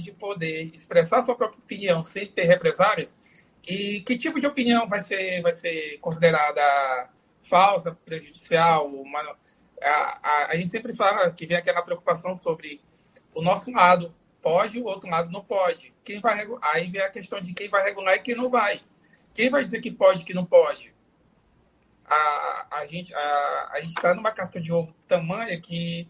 [0.00, 3.20] de poder expressar sua própria opinião sem ter represárias?
[3.62, 7.10] E que tipo de opinião vai ser, vai ser considerada
[7.42, 8.88] falsa, prejudicial?
[8.88, 9.20] Uma,
[9.82, 12.80] a, a, a, gente sempre fala que vem aquela preocupação sobre
[13.34, 15.94] o nosso lado pode, o outro lado não pode.
[16.02, 18.80] Quem vai Aí vem a questão de quem vai regular e quem não vai.
[19.34, 20.92] Quem vai dizer que pode e que não pode?
[22.14, 26.08] A, a gente a, a está numa casca de ovo tamanha que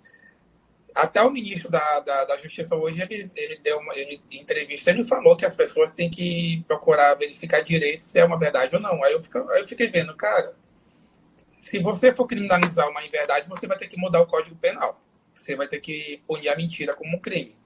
[0.95, 5.05] até o ministro da, da, da Justiça hoje, ele, ele deu uma ele, entrevista, ele
[5.05, 9.03] falou que as pessoas têm que procurar verificar direito se é uma verdade ou não.
[9.03, 10.55] Aí eu, fico, aí eu fiquei vendo, cara,
[11.49, 15.01] se você for criminalizar uma inverdade, você vai ter que mudar o Código Penal.
[15.33, 17.57] Você vai ter que punir a mentira como um crime.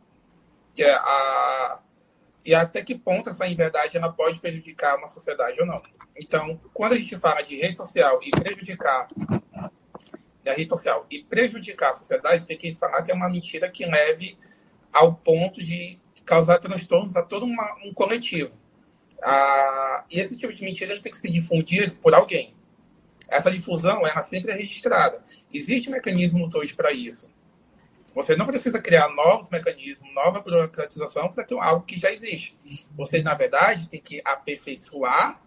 [0.75, 1.83] Que é a,
[2.45, 5.83] e até que ponto essa inverdade ela pode prejudicar uma sociedade ou não.
[6.19, 9.09] Então, quando a gente fala de rede social e prejudicar
[10.43, 13.85] da rede social e prejudicar a sociedade, tem que falar que é uma mentira que
[13.85, 14.39] leve
[14.93, 18.57] ao ponto de causar transtornos a todo uma, um coletivo.
[19.23, 22.55] Ah, e esse tipo de mentira ele tem que ser difundido por alguém.
[23.29, 25.23] Essa difusão ela sempre é registrada.
[25.53, 27.35] Existem mecanismos hoje para isso.
[28.15, 32.59] Você não precisa criar novos mecanismos, nova burocratização para algo que já existe.
[32.97, 35.43] Você, na verdade, tem que aperfeiçoar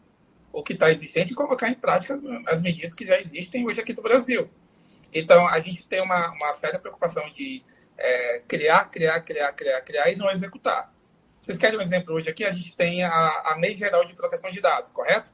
[0.52, 3.80] o que está existente e colocar em prática as, as medidas que já existem hoje
[3.80, 4.50] aqui no Brasil.
[5.14, 7.64] Então, a gente tem uma, uma séria preocupação de
[7.98, 10.94] é, criar, criar, criar, criar, criar e não executar.
[11.42, 12.44] Vocês querem um exemplo hoje aqui?
[12.46, 15.32] A gente tem a, a Lei Geral de Proteção de Dados, correto?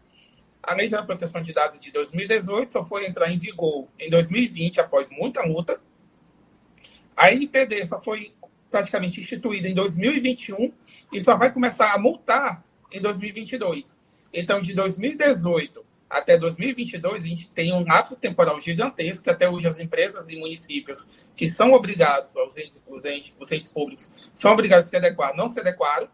[0.63, 4.09] A Lei Geral de Proteção de Dados de 2018 só foi entrar em vigor em
[4.09, 5.79] 2020, após muita luta.
[7.15, 8.33] A NPD só foi
[8.69, 10.73] praticamente instituída em 2021
[11.11, 13.97] e só vai começar a multar em 2022.
[14.37, 19.65] Então, de 2018 até 2022, a gente tem um lapso temporal gigantesco que até hoje
[19.65, 24.51] as empresas e municípios que são obrigados, os entes, os entes, os entes públicos, são
[24.51, 26.09] obrigados a se adequar, não se adequaram.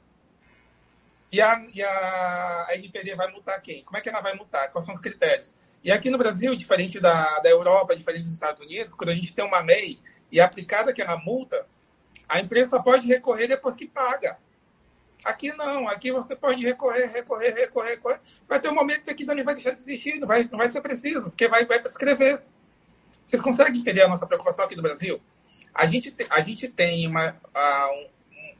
[1.31, 3.83] E a, e a, a NPD vai multar quem?
[3.83, 4.71] Como é que ela vai multar?
[4.71, 5.53] Quais são os critérios?
[5.83, 9.33] E aqui no Brasil, diferente da, da Europa, diferente dos Estados Unidos, quando a gente
[9.33, 9.99] tem uma MEI
[10.31, 11.67] e aplicada aquela multa,
[12.29, 14.37] a empresa pode recorrer depois que paga.
[15.23, 18.19] Aqui não, aqui você pode recorrer, recorrer, recorrer, recorrer.
[18.47, 20.67] Vai ter um momento que aqui não vai deixar de existir, não vai, não vai
[20.67, 22.43] ser preciso, porque vai, vai prescrever.
[23.23, 25.21] Vocês conseguem entender a nossa preocupação aqui no Brasil?
[25.73, 27.39] A gente, te, a gente tem uma,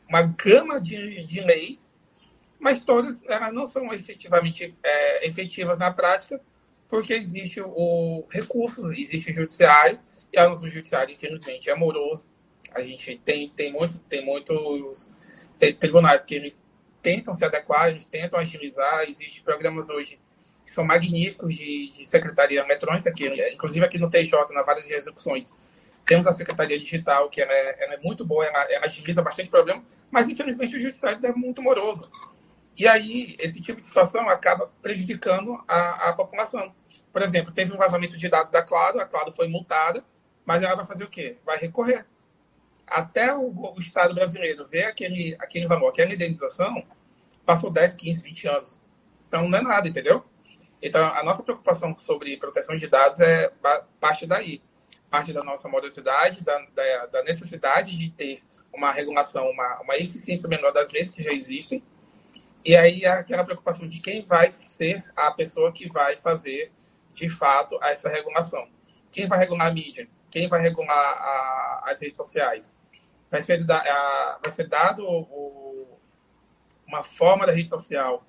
[0.08, 1.92] uma gama de, de leis,
[2.60, 6.40] mas todas elas não são efetivamente é, efetivas na prática,
[6.88, 10.00] porque existe o recurso, existe o judiciário,
[10.32, 12.30] e o nosso judiciário, infelizmente, é moroso.
[12.74, 15.10] A gente tem, tem, muitos, tem muitos
[15.80, 16.64] tribunais que eles
[17.02, 19.04] tentam se adequar, eles tentam agilizar.
[19.04, 20.20] Existem programas hoje
[20.64, 24.94] que são magníficos de, de secretaria eletrônica, que inclusive aqui no TJ, na várias de
[24.94, 25.52] execuções,
[26.06, 29.50] temos a secretaria digital, que ela é, ela é muito boa, ela, ela, agiliza bastante
[29.50, 32.10] problema, mas infelizmente o judiciário é muito moroso.
[32.78, 36.74] E aí, esse tipo de situação acaba prejudicando a, a população.
[37.12, 40.04] Por exemplo, teve um vazamento de dados da Claro, a Claro foi multada,
[40.46, 41.38] mas ela vai fazer o quê?
[41.46, 42.06] Vai recorrer
[42.92, 46.84] até o, o, Estado brasileiro ver aquele, aquele valor, aquela indenização,
[47.46, 48.82] passou 10, 15, 20 anos.
[49.28, 50.24] Então não é nada, entendeu?
[50.82, 53.52] Então a nossa preocupação sobre proteção de dados é
[54.00, 54.62] parte daí.
[55.10, 58.42] Parte da nossa morosidade, da, da, da necessidade de ter
[58.74, 61.84] uma regulação, uma, uma eficiência menor das leis que já existem.
[62.64, 66.72] E aí aquela preocupação de quem vai ser a pessoa que vai fazer,
[67.14, 68.70] de fato, essa regulação.
[69.12, 70.08] Quem vai regular a mídia?
[70.30, 72.74] Quem vai regular a, as redes sociais?
[73.32, 75.98] Vai ser, da, a, vai ser dado o,
[76.86, 78.24] uma forma da rede social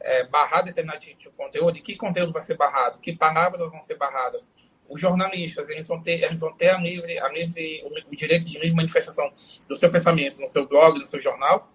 [0.00, 3.96] é, barrar determinado de conteúdo, e que conteúdo vai ser barrado, que palavras vão ser
[3.96, 4.50] barradas.
[4.88, 8.46] Os jornalistas, eles vão ter, eles vão ter a livre, a livre, o, o direito
[8.46, 9.30] de livre manifestação
[9.68, 11.70] do seu pensamento no seu blog, no seu jornal.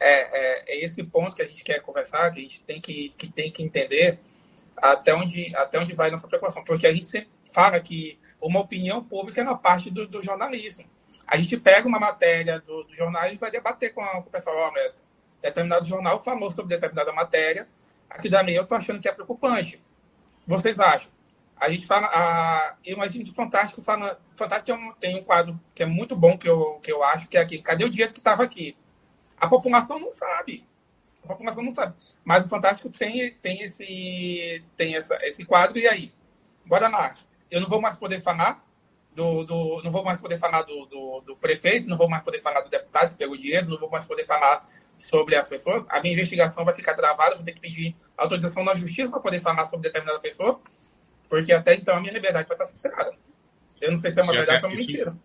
[0.00, 3.10] É, é, é, esse ponto que a gente quer conversar, que a gente tem que,
[3.18, 4.18] que, tem que entender
[4.76, 6.64] até onde, até onde vai nossa preocupação.
[6.64, 10.84] Porque a gente sempre fala que uma opinião pública é na parte do, do jornalismo
[11.26, 14.30] a gente pega uma matéria do, do jornal e vai debater com, a, com o
[14.30, 14.92] pessoal, oh,
[15.40, 17.68] determinado jornal falou sobre determinada matéria,
[18.08, 19.82] aqui da minha eu tô achando que é preocupante.
[20.46, 21.12] Vocês acham?
[21.56, 25.82] A gente fala, a, eu imagino de Fantástico fala, Fantástico um, tem um quadro que
[25.82, 28.20] é muito bom que eu, que eu acho, que é aqui, cadê o dinheiro que
[28.20, 28.76] estava aqui?
[29.38, 30.66] A população não sabe.
[31.22, 31.94] A população não sabe.
[32.24, 36.12] Mas o Fantástico tem, tem, esse, tem essa, esse quadro, e aí?
[36.64, 37.14] Bora lá.
[37.50, 38.63] Eu não vou mais poder falar,
[39.14, 42.40] do, do, não vou mais poder falar do, do, do, prefeito, não vou mais poder
[42.40, 44.66] falar do deputado que pegou dinheiro, não vou mais poder falar
[44.98, 45.86] sobre as pessoas.
[45.88, 49.40] A minha investigação vai ficar travada, vou ter que pedir autorização na justiça para poder
[49.40, 50.60] falar sobre determinada pessoa,
[51.28, 53.16] porque até então a minha liberdade vai estar cerceada.
[53.80, 55.16] Eu não sei se é uma já verdade ou uma mentira.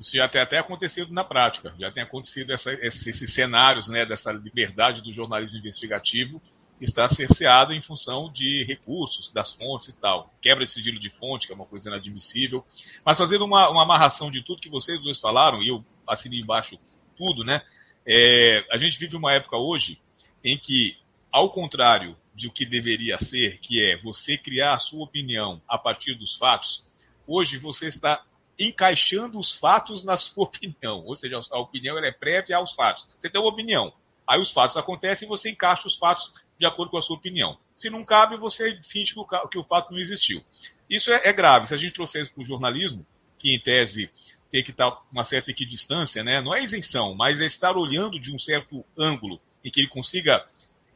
[0.00, 4.06] Isso já tem até acontecido na prática, já tem acontecido essa, esses, esses cenários né,
[4.06, 6.40] dessa liberdade do jornalismo investigativo
[6.80, 10.30] está cerceada em função de recursos, das fontes e tal.
[10.40, 12.64] Quebra esse sigilo de fonte, que é uma coisa inadmissível.
[13.04, 16.78] Mas fazendo uma, uma amarração de tudo que vocês dois falaram, e eu assinei embaixo
[17.16, 17.62] tudo, né?
[18.06, 20.00] É, a gente vive uma época hoje
[20.42, 20.96] em que,
[21.30, 25.76] ao contrário de o que deveria ser, que é você criar a sua opinião a
[25.76, 26.82] partir dos fatos,
[27.26, 28.24] hoje você está
[28.58, 31.04] encaixando os fatos na sua opinião.
[31.04, 33.06] Ou seja, a opinião é prévia aos fatos.
[33.18, 33.92] Você tem uma opinião.
[34.26, 37.56] Aí os fatos acontecem e você encaixa os fatos de acordo com a sua opinião.
[37.74, 40.44] Se não cabe, você finge que o, que o fato não existiu.
[40.90, 41.66] Isso é, é, grave.
[41.66, 43.06] Se a gente trouxer isso para o jornalismo,
[43.38, 44.10] que em tese
[44.50, 46.42] tem que estar uma certa equidistância, né?
[46.42, 50.44] não é isenção, mas é estar olhando de um certo ângulo em que ele consiga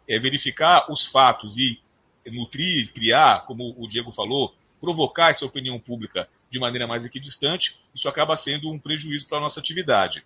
[0.07, 1.81] é, verificar os fatos e
[2.27, 8.07] nutrir, criar, como o Diego falou, provocar essa opinião pública de maneira mais equidistante, isso
[8.07, 10.23] acaba sendo um prejuízo para a nossa atividade.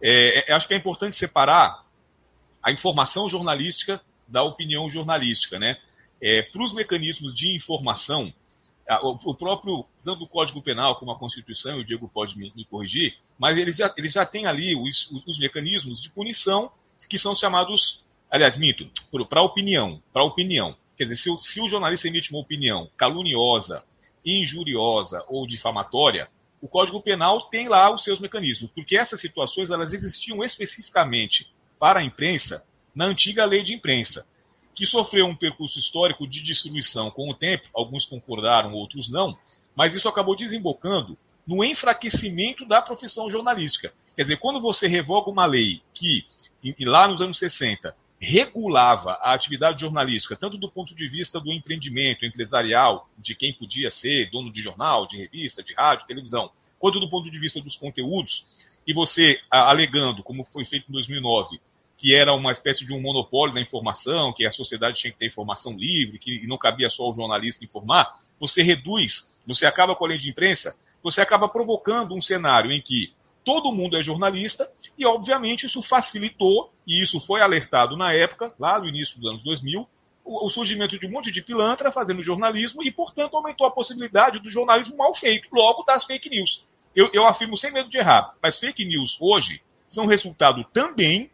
[0.00, 1.84] É, é, acho que é importante separar
[2.62, 5.76] a informação jornalística da opinião jornalística, né?
[6.22, 8.32] É, Para os mecanismos de informação,
[9.02, 13.16] o, próprio, tanto o Código Penal como a Constituição, o Diego pode me, me corrigir,
[13.38, 16.72] mas eles já, eles já têm ali os, os mecanismos de punição
[17.08, 18.90] que são chamados, aliás, minto,
[19.28, 20.76] para opinião, para opinião.
[20.96, 23.84] Quer dizer, se, se o jornalista emite uma opinião caluniosa,
[24.24, 26.28] injuriosa ou difamatória,
[26.60, 32.00] o Código Penal tem lá os seus mecanismos, porque essas situações elas existiam especificamente para
[32.00, 34.26] a imprensa na antiga lei de imprensa,
[34.74, 39.36] que sofreu um percurso histórico de destruição com o tempo, alguns concordaram, outros não,
[39.74, 43.92] mas isso acabou desembocando no enfraquecimento da profissão jornalística.
[44.14, 46.26] Quer dizer, quando você revoga uma lei que,
[46.80, 52.26] lá nos anos 60, regulava a atividade jornalística, tanto do ponto de vista do empreendimento
[52.26, 57.08] empresarial, de quem podia ser dono de jornal, de revista, de rádio, televisão, quanto do
[57.08, 58.46] ponto de vista dos conteúdos,
[58.86, 61.60] e você alegando, como foi feito em 2009,
[62.00, 65.26] que era uma espécie de um monopólio da informação, que a sociedade tinha que ter
[65.26, 70.08] informação livre, que não cabia só o jornalista informar, você reduz, você acaba com a
[70.08, 73.12] lei de imprensa, você acaba provocando um cenário em que
[73.44, 78.78] todo mundo é jornalista, e obviamente isso facilitou, e isso foi alertado na época, lá
[78.78, 79.86] no início dos anos 2000,
[80.24, 84.38] o, o surgimento de um monte de pilantra fazendo jornalismo, e portanto aumentou a possibilidade
[84.38, 86.64] do jornalismo mal feito, logo das fake news.
[86.96, 91.30] Eu, eu afirmo sem medo de errar, mas fake news hoje são resultado também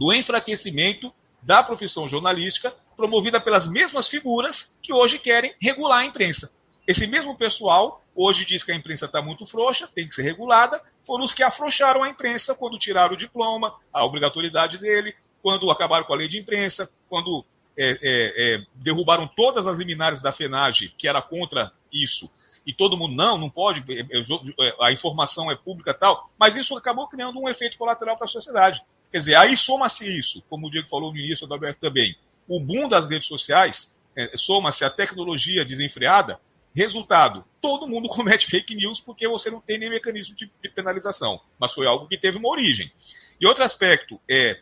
[0.00, 6.50] do enfraquecimento da profissão jornalística, promovida pelas mesmas figuras que hoje querem regular a imprensa.
[6.88, 10.80] Esse mesmo pessoal hoje diz que a imprensa está muito frouxa, tem que ser regulada,
[11.06, 16.06] foram os que afrouxaram a imprensa quando tiraram o diploma, a obrigatoriedade dele, quando acabaram
[16.06, 17.44] com a lei de imprensa, quando
[17.76, 22.30] é, é, é, derrubaram todas as liminares da FENAGE, que era contra isso,
[22.66, 26.56] e todo mundo, não, não pode, é, é, é, a informação é pública tal, mas
[26.56, 28.82] isso acabou criando um efeito colateral para a sociedade.
[29.10, 32.60] Quer dizer, aí soma-se isso, como o Diego falou no início do Alberto também, o
[32.60, 33.92] boom das redes sociais,
[34.36, 36.38] soma-se a tecnologia desenfreada,
[36.74, 41.40] Resultado: todo mundo comete fake news porque você não tem nem mecanismo de, de penalização.
[41.58, 42.90] Mas foi algo que teve uma origem.
[43.40, 44.58] E outro aspecto é: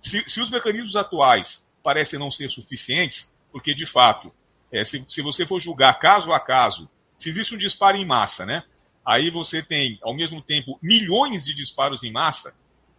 [0.00, 4.32] se, se os mecanismos atuais parecem não ser suficientes, porque de fato,
[4.70, 8.44] é, se, se você for julgar caso a caso, se existe um disparo em massa,
[8.44, 8.64] né?
[9.04, 12.56] Aí você tem, ao mesmo tempo, milhões de disparos em massa.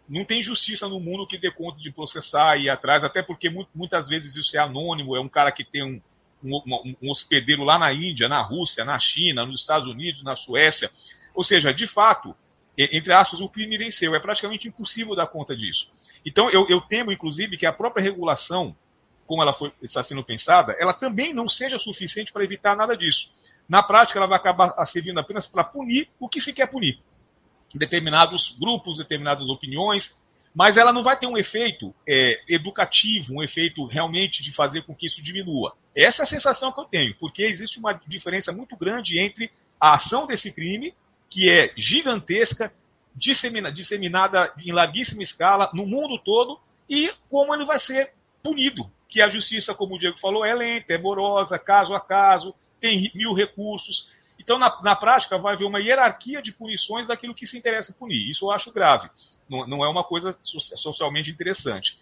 [0.07, 3.49] Não tem justiça no mundo que dê conta de processar e ir atrás, até porque
[3.73, 6.01] muitas vezes isso é anônimo, é um cara que tem um,
[6.43, 10.91] um, um hospedeiro lá na Índia, na Rússia, na China, nos Estados Unidos, na Suécia.
[11.33, 12.35] Ou seja, de fato,
[12.77, 14.15] entre aspas, o crime venceu.
[14.15, 15.91] É praticamente impossível dar conta disso.
[16.25, 18.75] Então, eu, eu temo, inclusive, que a própria regulação,
[19.25, 23.31] como ela foi, está sendo pensada, ela também não seja suficiente para evitar nada disso.
[23.69, 26.99] Na prática, ela vai acabar servindo apenas para punir o que se quer punir.
[27.73, 30.15] Determinados grupos, determinadas opiniões,
[30.53, 34.93] mas ela não vai ter um efeito é, educativo, um efeito realmente de fazer com
[34.93, 35.75] que isso diminua.
[35.95, 39.95] Essa é a sensação que eu tenho, porque existe uma diferença muito grande entre a
[39.95, 40.93] ação desse crime,
[41.29, 42.71] que é gigantesca,
[43.15, 46.59] dissemina, disseminada em larguíssima escala no mundo todo,
[46.89, 48.89] e como ele vai ser punido.
[49.07, 53.11] Que a justiça, como o Diego falou, é lenta, é morosa, caso a caso, tem
[53.15, 54.09] mil recursos.
[54.39, 58.29] Então, na, na prática, vai haver uma hierarquia de punições daquilo que se interessa punir.
[58.29, 59.09] Isso eu acho grave.
[59.49, 61.99] Não, não é uma coisa socialmente interessante.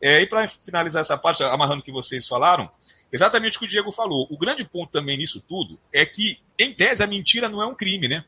[0.00, 2.70] É, e para finalizar essa parte, amarrando o que vocês falaram,
[3.12, 4.26] exatamente o que o Diego falou.
[4.30, 7.74] O grande ponto também nisso tudo é que, em tese, a mentira não é um
[7.74, 8.24] crime, né?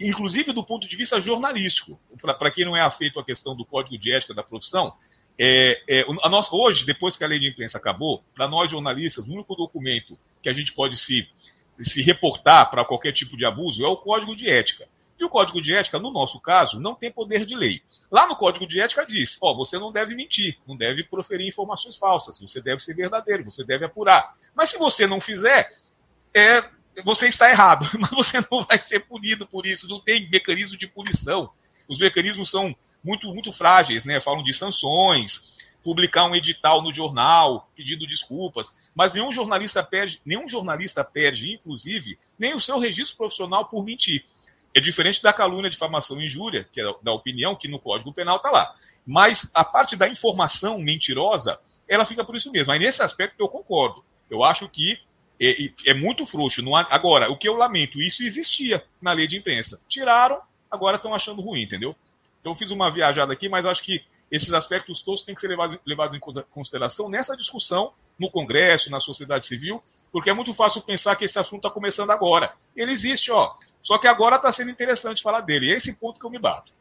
[0.00, 2.00] Inclusive do ponto de vista jornalístico.
[2.20, 4.94] Para quem não é afeito à questão do código de ética da profissão,
[5.38, 9.26] é, é, a nossa, hoje, depois que a lei de imprensa acabou, para nós jornalistas,
[9.26, 11.28] o único documento que a gente pode se,
[11.80, 14.88] se reportar para qualquer tipo de abuso é o código de ética.
[15.18, 17.80] E o código de ética, no nosso caso, não tem poder de lei.
[18.10, 21.96] Lá no código de ética diz: ó, você não deve mentir, não deve proferir informações
[21.96, 24.34] falsas, você deve ser verdadeiro, você deve apurar.
[24.52, 25.70] Mas se você não fizer,
[26.34, 26.64] é,
[27.04, 30.88] você está errado, mas você não vai ser punido por isso, não tem mecanismo de
[30.88, 31.50] punição.
[31.88, 34.18] Os mecanismos são muito, muito frágeis, né?
[34.20, 35.51] Falam de sanções,
[35.82, 42.18] publicar um edital no jornal pedindo desculpas, mas nenhum jornalista perde, nenhum jornalista perde, inclusive,
[42.38, 44.24] nem o seu registro profissional por mentir.
[44.74, 48.36] É diferente da calúnia, difamação e injúria, que é da opinião, que no Código Penal
[48.36, 48.74] está lá.
[49.06, 52.72] Mas a parte da informação mentirosa, ela fica por isso mesmo.
[52.72, 54.02] Aí nesse aspecto eu concordo.
[54.30, 54.98] Eu acho que
[55.38, 56.62] é, é muito frouxo.
[56.88, 59.80] Agora, o que eu lamento, isso existia na lei de imprensa.
[59.88, 60.40] Tiraram,
[60.70, 61.94] agora estão achando ruim, entendeu?
[62.40, 65.48] Então eu fiz uma viajada aqui, mas acho que esses aspectos todos têm que ser
[65.48, 70.80] levados, levados em consideração nessa discussão no Congresso, na sociedade civil, porque é muito fácil
[70.80, 72.54] pensar que esse assunto está começando agora.
[72.74, 73.54] Ele existe, ó.
[73.82, 75.70] Só que agora está sendo interessante falar dele.
[75.70, 76.72] É esse ponto que eu me bato.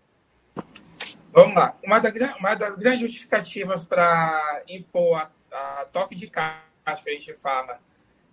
[1.33, 1.75] Vamos lá.
[1.83, 5.17] Uma, da, uma das grandes justificativas para impor
[5.51, 7.79] a, a, toque de caixa que a gente fala,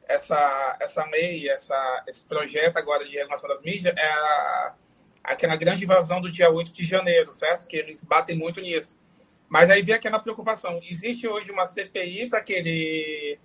[0.07, 4.75] essa, essa lei, essa, esse projeto agora de regulação das mídias, é a,
[5.25, 7.67] aquela grande invasão do dia 8 de janeiro, certo?
[7.67, 8.97] Que eles batem muito nisso.
[9.49, 10.81] Mas aí vem aquela preocupação.
[10.83, 13.41] Existe hoje uma CPI para querer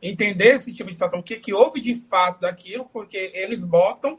[0.00, 4.18] entender esse tipo de situação, o que, que houve de fato daquilo, porque eles botam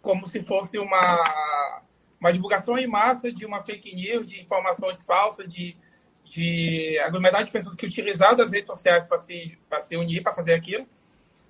[0.00, 1.84] como se fosse uma,
[2.18, 5.76] uma divulgação em massa de uma fake news, de informações falsas, de,
[6.24, 10.54] de aglomerado de pessoas que utilizaram as redes sociais para se, se unir, para fazer
[10.54, 10.86] aquilo.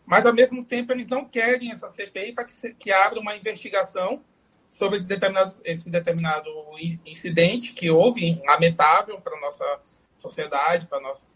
[0.05, 4.22] Mas, ao mesmo tempo, eles não querem essa CPI para que, que abra uma investigação
[4.79, 6.49] sobre esse determinado, esse determinado
[7.07, 9.81] incidente que houve, lamentável para a nossa
[10.14, 11.27] sociedade, para nossa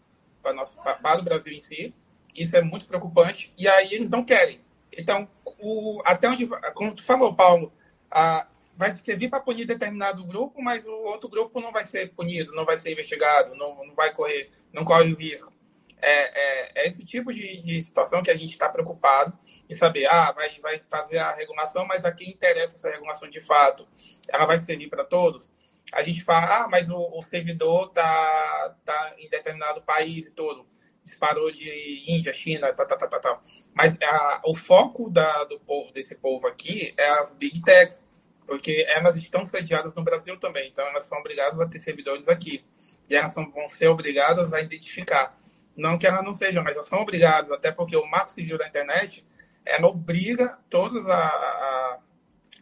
[0.41, 1.93] para, nosso, para o Brasil em si.
[2.35, 3.53] Isso é muito preocupante.
[3.57, 4.61] E aí eles não querem.
[4.91, 5.27] Então,
[5.59, 7.71] o, até onde, como tu falou, Paulo,
[8.09, 12.55] a, vai servir para punir determinado grupo, mas o outro grupo não vai ser punido,
[12.55, 15.51] não vai ser investigado, não, não vai correr, não corre o risco.
[15.99, 19.37] É, é, é esse tipo de, de, situação que a gente está preocupado
[19.67, 23.41] em saber, ah, vai, vai fazer a regulação, mas a quem interessa essa regulação de
[23.41, 23.87] fato,
[24.27, 25.51] ela vai servir para todos?
[25.91, 30.67] A gente fala, ah, mas o, o servidor tá, tá em determinado país e todo,
[31.03, 33.43] disparou de Índia, China, tal, tal, tal, tal.
[33.73, 38.05] Mas a, o foco da, do povo, desse povo aqui, é as big techs,
[38.45, 42.63] porque elas estão sediadas no Brasil também, então elas são obrigadas a ter servidores aqui.
[43.09, 45.37] E elas vão ser obrigadas a identificar.
[45.77, 48.67] Não que elas não sejam, mas elas são obrigadas, até porque o Marco Civil da
[48.67, 49.25] Internet,
[49.63, 51.99] ela obriga todas a, a,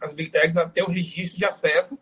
[0.02, 1.98] as Big Techs a ter o registro de acesso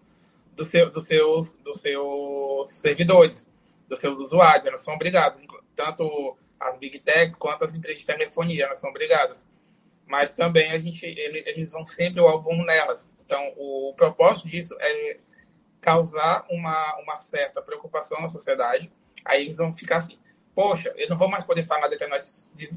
[0.57, 3.49] do seu, dos, seus, dos seus servidores,
[3.89, 4.67] dos seus usuários.
[4.67, 5.41] Elas são obrigadas,
[5.77, 9.47] tanto as Big Techs quanto as empresas de telefonia, elas são obrigadas.
[10.07, 13.13] Mas também a gente, eles vão sempre o alvo nelas.
[13.25, 15.21] Então, o propósito disso é
[15.81, 18.93] causar uma, uma certa preocupação na sociedade.
[19.25, 20.19] Aí eles vão ficar assim:
[20.55, 22.25] poxa, eu não vou mais poder falar determinado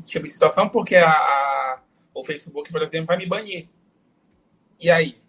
[0.03, 1.81] tipo de situação porque a, a,
[2.13, 3.69] o Facebook, por exemplo, vai me banir.
[4.79, 5.21] E aí?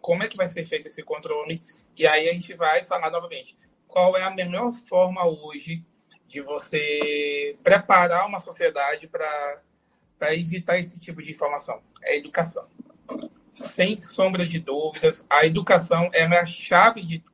[0.00, 1.60] Como é que vai ser feito esse controle?
[1.96, 5.84] E aí a gente vai falar novamente: qual é a melhor forma hoje
[6.26, 11.82] de você preparar uma sociedade para evitar esse tipo de informação?
[12.02, 12.66] É a educação
[13.56, 17.24] sem sombra de dúvidas, a educação é a chave de,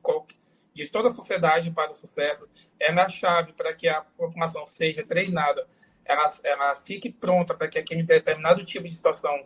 [0.73, 2.49] de toda a sociedade para o sucesso,
[2.79, 5.65] é a chave para que a população seja treinada,
[6.05, 9.45] ela, ela fique pronta para que aquele determinado tipo de situação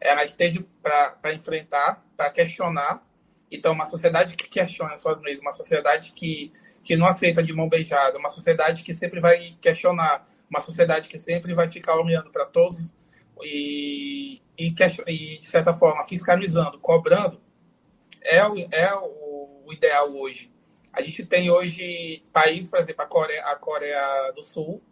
[0.00, 3.04] ela esteja para enfrentar, para questionar.
[3.50, 6.52] Então, uma sociedade que questiona suas leis, uma sociedade que,
[6.84, 11.18] que não aceita de mão beijada, uma sociedade que sempre vai questionar, uma sociedade que
[11.18, 12.92] sempre vai ficar olhando para todos
[13.42, 14.74] e, e,
[15.06, 17.40] e, de certa forma, fiscalizando, cobrando,
[18.22, 20.55] é o, é o ideal hoje.
[20.96, 24.82] A gente tem hoje países, por exemplo, a Coreia, a Coreia do Sul,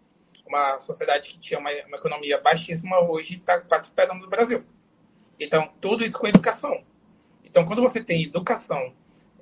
[0.47, 4.63] uma sociedade que tinha uma, uma economia baixíssima, hoje está participando do Brasil.
[5.41, 6.85] Então, tudo isso com educação.
[7.43, 8.95] Então, quando você tem educação,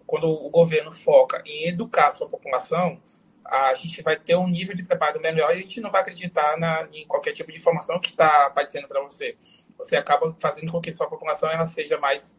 [0.06, 3.02] quando o governo foca em educar a sua população,
[3.44, 6.56] a gente vai ter um nível de preparo melhor e a gente não vai acreditar
[6.58, 9.36] na, em qualquer tipo de informação que está aparecendo para você.
[9.76, 12.36] Você acaba fazendo com que sua população ela seja mais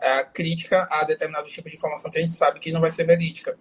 [0.00, 3.04] é, crítica a determinado tipo de informação que a gente sabe que não vai ser
[3.04, 3.58] verídica.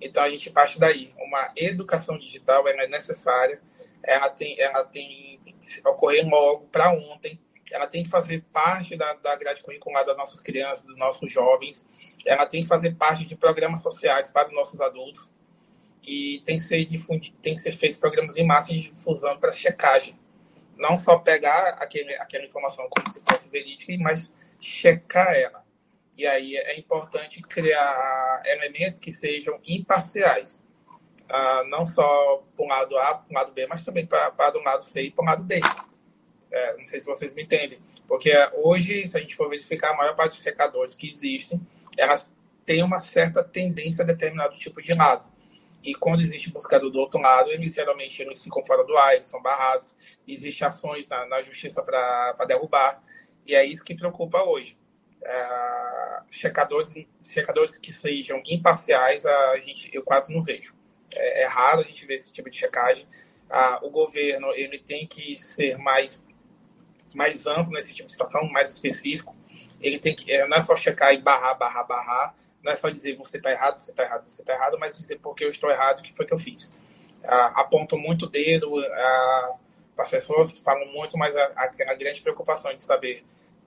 [0.00, 1.12] Então a gente parte daí.
[1.18, 3.60] Uma educação digital é necessária,
[4.02, 7.38] ela tem, ela tem, tem que ocorrer logo para ontem.
[7.70, 11.86] Ela tem que fazer parte da, da grade curricular das nossas crianças, dos nossos jovens.
[12.26, 15.34] Ela tem que fazer parte de programas sociais para os nossos adultos
[16.06, 19.52] e tem que ser difundido, tem que ser feito programas em massa de difusão para
[19.52, 20.14] checagem.
[20.76, 24.30] Não só pegar aquele, aquela informação como se fosse verídica, mas
[24.60, 25.63] checar ela.
[26.16, 30.64] E aí é importante criar elementos que sejam imparciais.
[31.24, 34.62] Uh, não só para o lado A, para o lado B, mas também para o
[34.62, 35.60] lado C e para o lado D.
[36.52, 37.80] É, não sei se vocês me entendem.
[38.06, 41.60] Porque hoje, se a gente for verificar, a maior parte dos checadores que existem,
[41.98, 42.32] elas
[42.64, 45.28] têm uma certa tendência a determinado tipo de lado.
[45.82, 49.28] E quando existe buscador do outro lado, eles geralmente eles ficam fora do ar, eles
[49.28, 49.96] são barrados,
[50.26, 53.02] existem ações na, na justiça para derrubar.
[53.46, 54.78] E é isso que preocupa hoje.
[55.24, 60.74] É, checadores, checadores que sejam imparciais, a gente, eu quase não vejo.
[61.14, 63.06] É, é raro a gente ver esse tipo de checagem.
[63.50, 66.26] Ah, o governo ele tem que ser mais,
[67.14, 69.34] mais amplo nesse tipo de situação, mais específico.
[69.80, 72.88] Ele tem que, é, não é só checar e barrar, barrar, barrar, não é só
[72.88, 75.70] dizer você está errado, você está errado, você está errado, mas dizer porque eu estou
[75.70, 76.74] errado, o que foi que eu fiz.
[77.54, 79.56] Apontam muito o dedo, ah,
[79.98, 83.24] as pessoas falam muito, mas a, a, a, grande preocupação de saber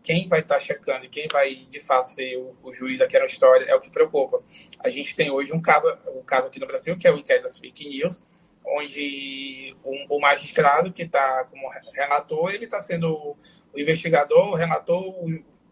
[0.07, 3.25] quem vai estar tá checando e quem vai de fato ser o, o, juiz daquela
[3.25, 4.41] história é o que preocupa.
[4.79, 5.85] A gente tem hoje um caso,
[6.15, 8.23] um caso aqui no Brasil, que é o inquérito das fake news,
[8.65, 11.61] onde um, o magistrado que está como
[11.93, 13.35] relator, ele está sendo
[13.73, 15.13] o investigador, o relator,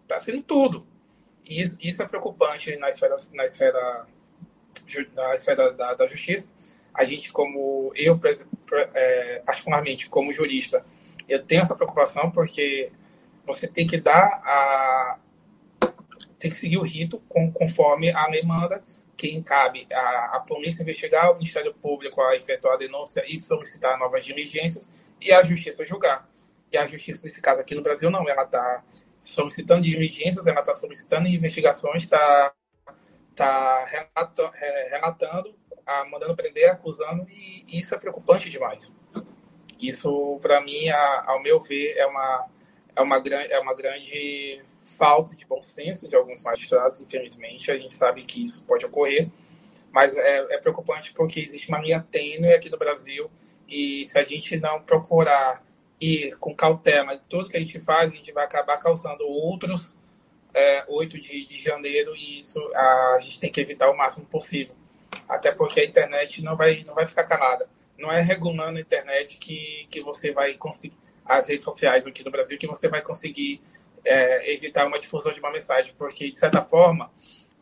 [0.02, 0.86] está sendo tudo.
[1.46, 4.08] E isso, isso é preocupante na esfera, na esfera,
[5.14, 6.52] na esfera da, da justiça.
[6.94, 8.20] A gente, como eu,
[8.94, 10.86] é, particularmente, como jurista,
[11.26, 12.92] eu tenho essa preocupação porque
[13.46, 15.20] você tem que dar a.
[16.40, 17.22] tem que seguir o rito
[17.54, 18.84] conforme a lei manda.
[19.18, 23.98] Quem cabe a, a polícia investigar, o Ministério Público a efetuar a denúncia e solicitar
[23.98, 24.92] novas diligências
[25.22, 26.30] e a justiça julgar.
[26.72, 28.28] E a justiça, nesse caso aqui no Brasil, não.
[28.28, 28.84] Ela está
[29.24, 32.54] solicitando diligências, está solicitando investigações, está
[33.36, 34.52] tá, tá
[34.92, 39.00] relatando a, mandando prender, acusando, e isso é preocupante demais.
[39.80, 42.50] Isso, para mim, a, ao meu ver, é uma,
[42.96, 47.72] é, uma, é uma grande falta de bom senso de alguns magistrados, infelizmente.
[47.72, 49.30] A gente sabe que isso pode ocorrer,
[49.92, 53.30] mas é, é preocupante porque existe uma linha tênue aqui no Brasil
[53.68, 55.64] e se a gente não procurar
[56.00, 59.96] ir com cautela tudo que a gente faz, a gente vai acabar causando outros
[60.54, 64.26] é, 8 de, de janeiro e isso a, a gente tem que evitar o máximo
[64.28, 64.76] possível.
[65.28, 67.68] Até porque a internet não vai, não vai ficar calada.
[67.98, 72.32] Não é regulando a internet que, que você vai conseguir, as redes sociais aqui no
[72.32, 73.62] Brasil, que você vai conseguir
[74.06, 75.94] é, evitar uma difusão de uma mensagem.
[75.98, 77.12] Porque, de certa forma,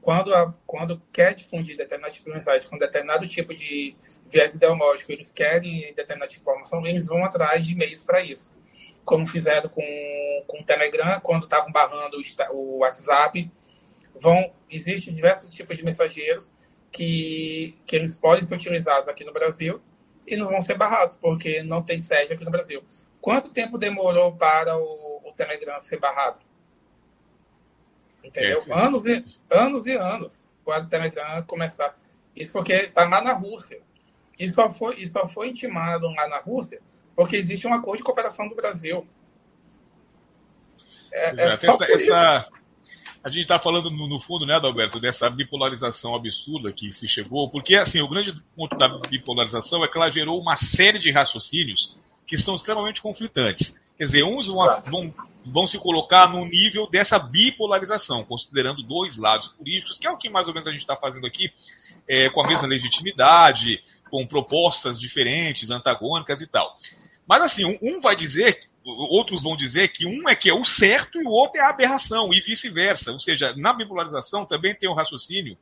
[0.04, 3.96] quando, a, quando quer difundir determinado tipo de mensagem com determinado tipo de
[4.28, 8.54] viés ideológico, eles querem determinada informação, eles vão atrás de meios para isso.
[9.06, 9.82] Como fizeram com,
[10.46, 12.18] com o Telegram, quando estavam barrando
[12.52, 13.50] o, WhatsApp.
[14.20, 16.52] Vão, existem diversos tipos de mensageiros
[16.92, 19.82] que, que eles podem ser utilizados aqui no Brasil
[20.28, 22.84] e não vão ser barrados, porque não tem sede aqui no Brasil.
[23.24, 26.40] Quanto tempo demorou para o, o Telegram ser barrado?
[28.22, 28.62] Entendeu?
[28.68, 31.98] É, anos, e, anos e anos para o Telegram começar.
[32.36, 33.82] Isso porque está lá na Rússia.
[34.38, 36.82] E só, foi, e só foi intimado lá na Rússia
[37.16, 39.08] porque existe um acordo de cooperação do Brasil.
[41.10, 42.50] É, é essa, essa,
[43.24, 47.50] a gente está falando no, no, fundo, né, Adalberto, dessa bipolarização absurda que se chegou,
[47.50, 52.03] porque assim, o grande ponto da bipolarização é que ela gerou uma série de raciocínios
[52.34, 53.80] que são extremamente conflitantes.
[53.96, 55.14] Quer dizer, uns vão, vão,
[55.46, 60.32] vão se colocar no nível dessa bipolarização, considerando dois lados políticos, que é o que
[60.32, 61.54] mais ou menos a gente está fazendo aqui,
[62.08, 66.76] é, com a mesma legitimidade, com propostas diferentes, antagônicas e tal.
[67.28, 70.66] Mas assim, um, um vai dizer, outros vão dizer que um é que é o
[70.66, 73.12] certo e o outro é a aberração, e vice-versa.
[73.12, 75.56] Ou seja, na bipolarização também tem o um raciocínio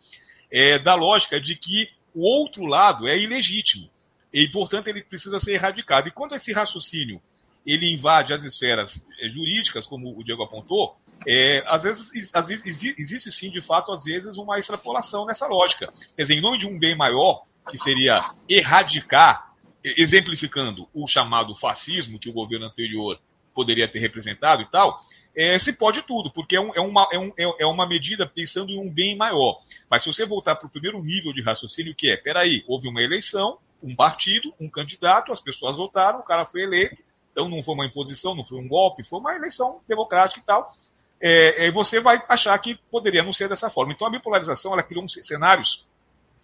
[0.50, 3.90] é, da lógica de que o outro lado é ilegítimo.
[4.34, 6.08] E, portanto, ele precisa ser erradicado.
[6.08, 7.22] E quando esse raciocínio
[7.66, 12.84] ele invade as esferas eh, jurídicas, como o Diego apontou, é, às, vezes, às vezes
[12.98, 15.94] existe sim, de fato, às vezes, uma extrapolação nessa lógica.
[16.16, 18.20] Quer dizer, em nome de um bem maior, que seria
[18.50, 19.54] erradicar,
[19.84, 23.20] exemplificando o chamado fascismo que o governo anterior
[23.54, 25.04] poderia ter representado e tal,
[25.36, 28.26] é, se pode tudo, porque é, um, é, uma, é, um, é, é uma medida
[28.26, 29.60] pensando em um bem maior.
[29.90, 33.02] Mas se você voltar para o primeiro nível de raciocínio, que é, peraí, houve uma
[33.02, 36.98] eleição, um partido, um candidato, as pessoas votaram, o cara foi eleito,
[37.32, 40.76] então não foi uma imposição, não foi um golpe, foi uma eleição democrática e tal.
[41.20, 43.94] É, é, você vai achar que poderia não ser dessa forma.
[43.94, 45.86] Então a bipolarização ela criou cenários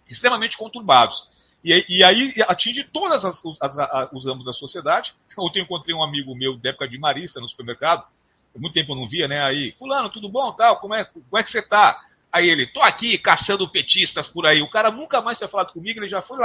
[0.09, 1.27] extremamente conturbados.
[1.63, 3.23] E, e aí atinge todos
[4.13, 5.15] os ramos da sociedade.
[5.37, 8.05] Ontem encontrei um amigo meu da época de Marista no supermercado,
[8.55, 9.41] muito tempo eu não via, né?
[9.43, 10.51] Aí, fulano, tudo bom?
[10.53, 12.03] Tal, como é, como é que você tá?
[12.31, 14.61] Aí ele, tô aqui caçando petistas por aí.
[14.61, 16.37] O cara nunca mais tinha falado comigo, ele já foi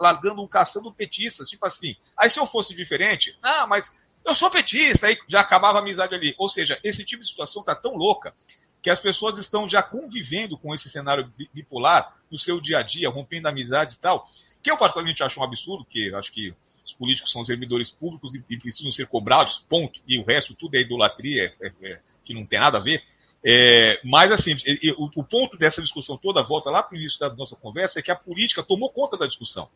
[0.00, 1.96] largando um caçando petistas, tipo assim.
[2.16, 3.90] Aí se eu fosse diferente, ah, mas
[4.24, 6.34] eu sou petista, aí já acabava a amizade ali.
[6.38, 8.34] Ou seja, esse tipo de situação tá tão louca
[8.82, 13.08] que as pessoas estão já convivendo com esse cenário bipolar no seu dia a dia,
[13.08, 14.28] rompendo amizades e tal,
[14.62, 16.54] que eu particularmente acho um absurdo, porque acho que
[16.84, 20.80] os políticos são servidores públicos e, precisam ser cobrados, ponto, e o resto tudo é
[20.80, 23.02] idolatria, é, é, é, que não tem nada a ver.
[23.46, 24.56] É, mas, assim,
[24.96, 28.02] o, o, ponto dessa discussão toda, volta lá para o início da nossa conversa, é
[28.02, 29.68] que a política tomou conta da discussão.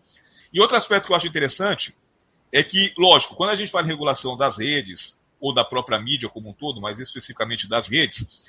[0.50, 1.94] E outro aspecto que eu acho interessante
[2.50, 6.30] é que, lógico, quando a gente fala em regulação das redes, ou da própria mídia
[6.30, 8.40] como um todo, mas especificamente das redes,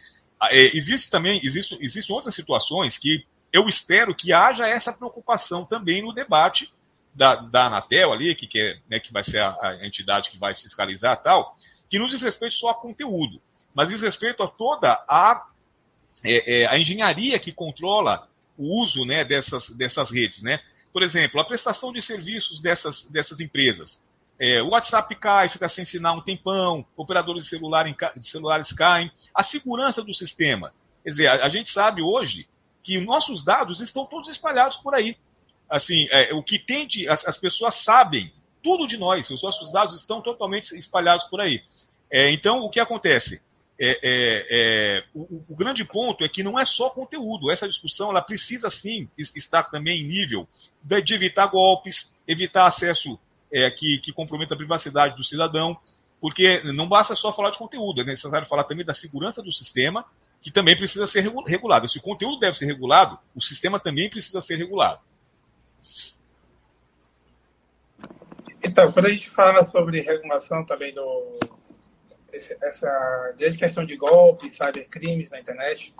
[0.44, 6.02] é, existe também, existe, existem outras situações que eu espero que haja essa preocupação também
[6.02, 6.72] no debate
[7.14, 10.38] da, da Anatel ali, que, que, é, né, que vai ser a, a entidade que
[10.38, 11.58] vai fiscalizar tal,
[11.90, 13.42] que não diz respeito só a conteúdo
[13.74, 15.46] mas diz respeito a toda a,
[16.24, 20.44] é, é, a engenharia que controla o uso né, dessas, dessas redes.
[20.44, 20.60] Né?
[20.92, 24.04] Por exemplo, a prestação de serviços dessas, dessas empresas.
[24.40, 28.72] É, o WhatsApp cai, fica sem sinal um tempão, operadores de, celular em, de celulares
[28.72, 30.74] caem, a segurança do sistema.
[31.04, 32.48] Quer dizer, a, a, gente sabe hoje
[32.82, 35.18] que nossos dados estão todos espalhados por aí.
[35.70, 38.32] Assim, é, o que tem de, as, as, pessoas sabem
[38.64, 41.62] tudo de nós, os nossos dados estão totalmente espalhados por aí.
[42.10, 43.42] É, então, o que acontece?
[43.82, 47.50] É, é, é, o, o, grande ponto é que não é só conteúdo.
[47.50, 50.46] Essa discussão ela precisa sim estar também em nível
[50.84, 53.18] de, de evitar golpes, evitar acesso
[53.52, 55.78] é, que, que comprometa a privacidade do cidadão,
[56.20, 60.06] porque não basta só falar de conteúdo, é necessário falar também da segurança do sistema,
[60.42, 61.88] que também precisa ser regulado.
[61.88, 65.00] Se o conteúdo deve ser regulado, o sistema também precisa ser regulado.
[68.62, 71.40] Então, quando a gente fala sobre regulação também do,
[72.34, 75.94] essa grande questão de golpes, cybercrimes na internet,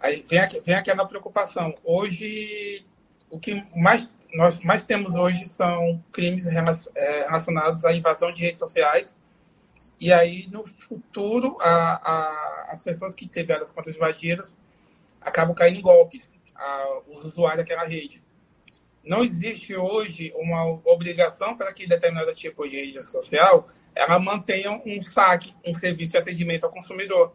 [0.00, 1.74] aí vem, vem aquela preocupação.
[1.84, 2.84] Hoje,
[3.30, 8.58] o que mais nós mais temos hoje são crimes é, relacionados à invasão de redes
[8.58, 9.16] sociais.
[10.00, 14.58] E aí, no futuro, a, a, as pessoas que tiveram as contas invadidas
[15.20, 18.23] acabam caindo em golpes, a, os usuários daquela rede.
[19.04, 25.02] Não existe hoje uma obrigação para que determinado tipo de rede social ela mantenha um
[25.02, 27.34] saque, um serviço de atendimento ao consumidor.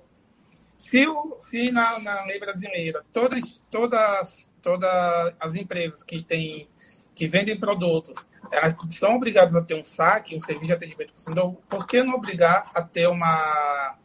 [0.76, 6.68] Se, o, se na, na lei brasileira todas, todas, todas as empresas que têm
[7.14, 8.16] que vendem produtos,
[8.50, 12.02] elas são obrigadas a ter um saque, um serviço de atendimento ao consumidor, por que
[12.02, 13.98] não obrigar a ter uma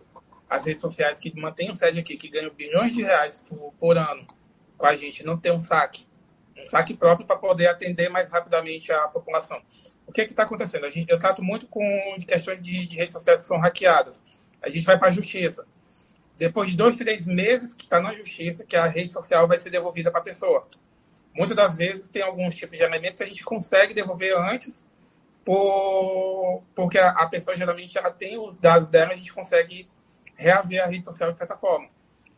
[0.50, 4.26] as redes sociais que mantêm sede aqui, que ganham bilhões de reais por, por ano
[4.76, 6.06] com a gente, não ter um saque,
[6.56, 9.60] um saque próprio para poder atender mais rapidamente a população.
[10.06, 10.86] O que é está acontecendo?
[10.86, 11.82] A gente, eu trato muito com
[12.26, 14.22] questões de, de redes sociais que são hackeadas.
[14.62, 15.66] A gente vai para a justiça.
[16.36, 19.70] Depois de dois, três meses que está na justiça, que a rede social vai ser
[19.70, 20.68] devolvida para a pessoa.
[21.34, 24.84] Muitas das vezes tem alguns tipos de elementos que a gente consegue devolver antes,
[25.44, 29.88] por, porque a, a, pessoa geralmente ela tem os dados dela, a gente consegue
[30.36, 31.88] reaver a rede social de certa forma.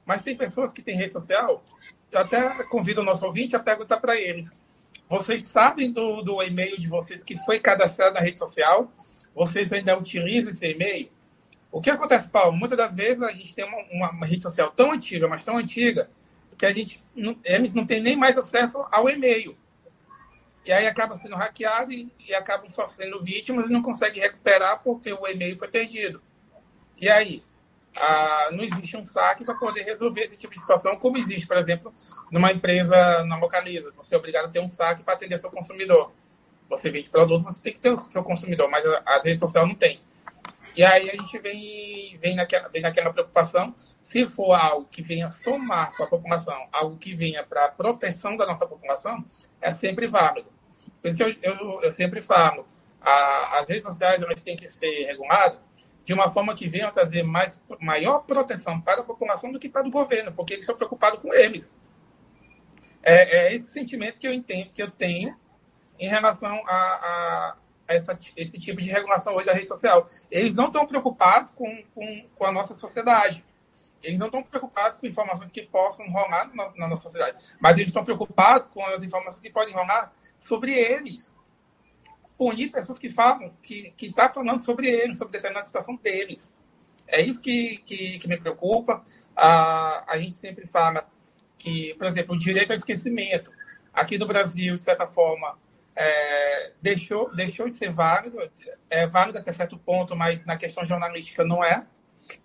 [0.05, 1.64] Mas tem pessoas que têm rede social,
[2.13, 4.51] eu até convido o nosso ouvinte a perguntar para eles:
[5.09, 8.91] vocês sabem do, do e-mail de vocês que foi cadastrado na rede social?
[9.35, 11.11] Vocês ainda utilizam esse e-mail?
[11.71, 12.57] O que acontece, Paulo?
[12.57, 16.09] Muitas das vezes a gente tem uma, uma, rede social tão antiga, mas tão antiga,
[16.57, 19.57] que a gente não, eles não têm nem mais acesso ao e-mail.
[20.65, 25.13] E aí acaba sendo hackeado e, e acabam sofrendo vítimas e não conseguem recuperar porque
[25.13, 26.21] o e-mail foi perdido.
[26.99, 27.43] E aí?
[27.97, 31.57] Ah, não existe um saque para poder resolver esse tipo de situação, como existe, por
[31.57, 31.93] exemplo,
[32.31, 33.93] numa empresa na localiza.
[33.97, 36.13] Você é obrigado a ter um saque para atender seu consumidor.
[36.69, 39.75] Você vende produtos, você tem que ter o seu consumidor, mas as redes sociais não
[39.75, 40.01] tem.
[40.77, 45.27] E aí a gente vem, vem, naquela, vem naquela preocupação, se for algo que venha
[45.31, 49.25] somar com a população, algo que venha para a proteção da nossa população,
[49.59, 50.51] é sempre válido.
[51.01, 52.67] Por isso que eu, eu, eu sempre falo,
[53.01, 55.67] a, as redes sociais elas têm que ser reguladas
[56.07, 59.89] de uma forma que venha trazer mais, maior proteção para a população do que para
[59.89, 61.77] o governo, porque eles estão preocupados com eles.
[63.03, 65.37] É, é esse sentimento que eu entendo, que eu tenho
[65.99, 67.57] em relação a, a
[67.89, 70.09] essa, esse tipo de regulação hoje da rede social.
[70.31, 73.45] Eles não estão preocupados com, com, com a nossa sociedade.
[74.01, 77.37] Eles não estão preocupados com informações que possam rolar na, na nossa sociedade.
[77.59, 81.36] Mas eles estão preocupados com as informações que podem rolar sobre eles.
[82.37, 86.55] Punir pessoas que falam, que estão tá falando sobre eles, sobre determinada situação deles.
[87.07, 89.03] É isso que, que, que me preocupa.
[89.34, 91.09] A, a gente sempre fala
[91.59, 93.51] que, por exemplo, o direito ao esquecimento.
[93.93, 95.59] Aqui no Brasil, de certa forma,
[95.95, 98.39] é, deixou, deixou de ser válido,
[98.91, 101.87] é válido até certo ponto, mas na questão jornalística não é.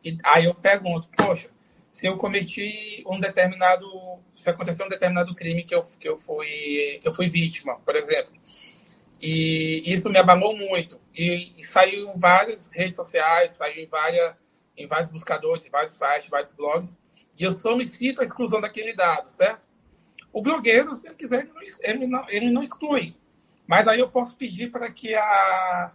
[0.04, 1.50] E aí eu pergunto, poxa,
[1.90, 3.86] se eu cometi um determinado,
[4.34, 7.96] se aconteceu um determinado crime que eu, que eu, fui, que eu fui vítima, por
[7.96, 8.32] exemplo,
[9.22, 14.36] e isso me abalou muito, e, e saiu em várias redes sociais, saiu em, várias,
[14.78, 16.98] em vários buscadores, vários sites, vários blogs,
[17.40, 19.68] e eu só me cito a exclusão daquele dado, certo?
[20.34, 23.16] O blogueiro, se ele quiser, ele não, ele não, ele não exclui.
[23.68, 25.94] Mas aí eu posso pedir para que a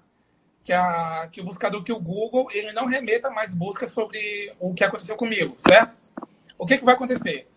[0.67, 4.75] que, a, que o buscador, que o Google, ele não remeta mais buscas sobre o
[4.75, 6.13] que aconteceu comigo, certo?
[6.59, 7.49] O que, que vai acontecer?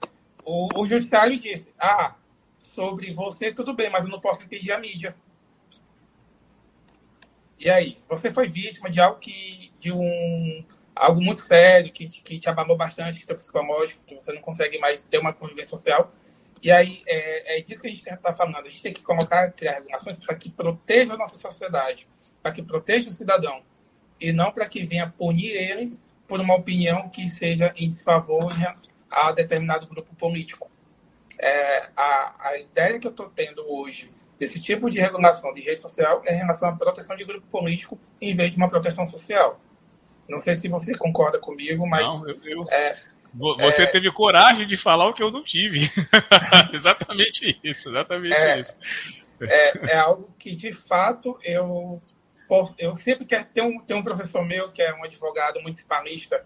[0.45, 2.15] O, o judiciário disse, ah,
[2.59, 5.15] sobre você tudo bem, mas eu não posso impedir a mídia.
[7.59, 12.39] E aí, você foi vítima de algo que, de um, algo muito sério, que, que
[12.39, 16.09] te abalou bastante, que teu psicológico, que você não consegue mais ter uma convivência social.
[16.63, 18.65] E aí, é, é disso que a gente está falando.
[18.65, 22.07] A gente tem que colocar, criar regulações para que proteja a nossa sociedade,
[22.41, 23.61] para que proteja o cidadão,
[24.21, 28.53] e não para que venha punir ele por uma opinião que seja em desfavor
[29.11, 30.69] a determinado grupo político.
[31.37, 35.81] É, a, a ideia que eu estou tendo hoje desse tipo de regulação de rede
[35.81, 39.59] social é em relação à proteção de grupo político em vez de uma proteção social.
[40.29, 42.65] Não sei se você concorda comigo, mas não, eu, eu...
[42.69, 42.97] É,
[43.33, 43.87] você é...
[43.87, 45.91] teve coragem de falar o que eu não tive.
[46.73, 48.75] exatamente isso, exatamente é, isso.
[49.41, 52.01] É, é, algo que, de fato, eu,
[52.77, 56.45] eu sempre quero ter um, ter um professor meu que é um advogado municipalista,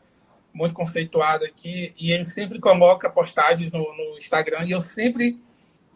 [0.54, 5.40] muito conceituado aqui, e ele sempre coloca postagens no, no Instagram, e eu sempre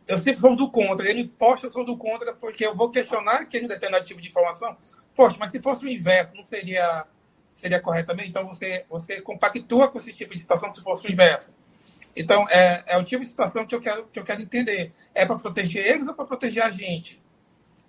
[0.08, 1.10] eu sempre sou do contra.
[1.10, 4.78] Ele posta, eu sou do contra, porque eu vou questionar aquele determinado tipo de informação.
[5.16, 7.06] Poxa, mas se fosse o inverso, não seria
[7.58, 8.30] seria correto também.
[8.30, 11.58] Então, você, você compactua com esse tipo de situação se fosse o inverso.
[12.16, 14.92] Então, é, é o tipo de situação que eu quero, que eu quero entender.
[15.14, 17.22] É para proteger eles ou para proteger a gente?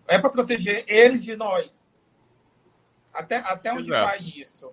[0.06, 1.86] É para proteger eles de nós?
[3.12, 4.06] Até, até onde Exato.
[4.06, 4.72] vai isso?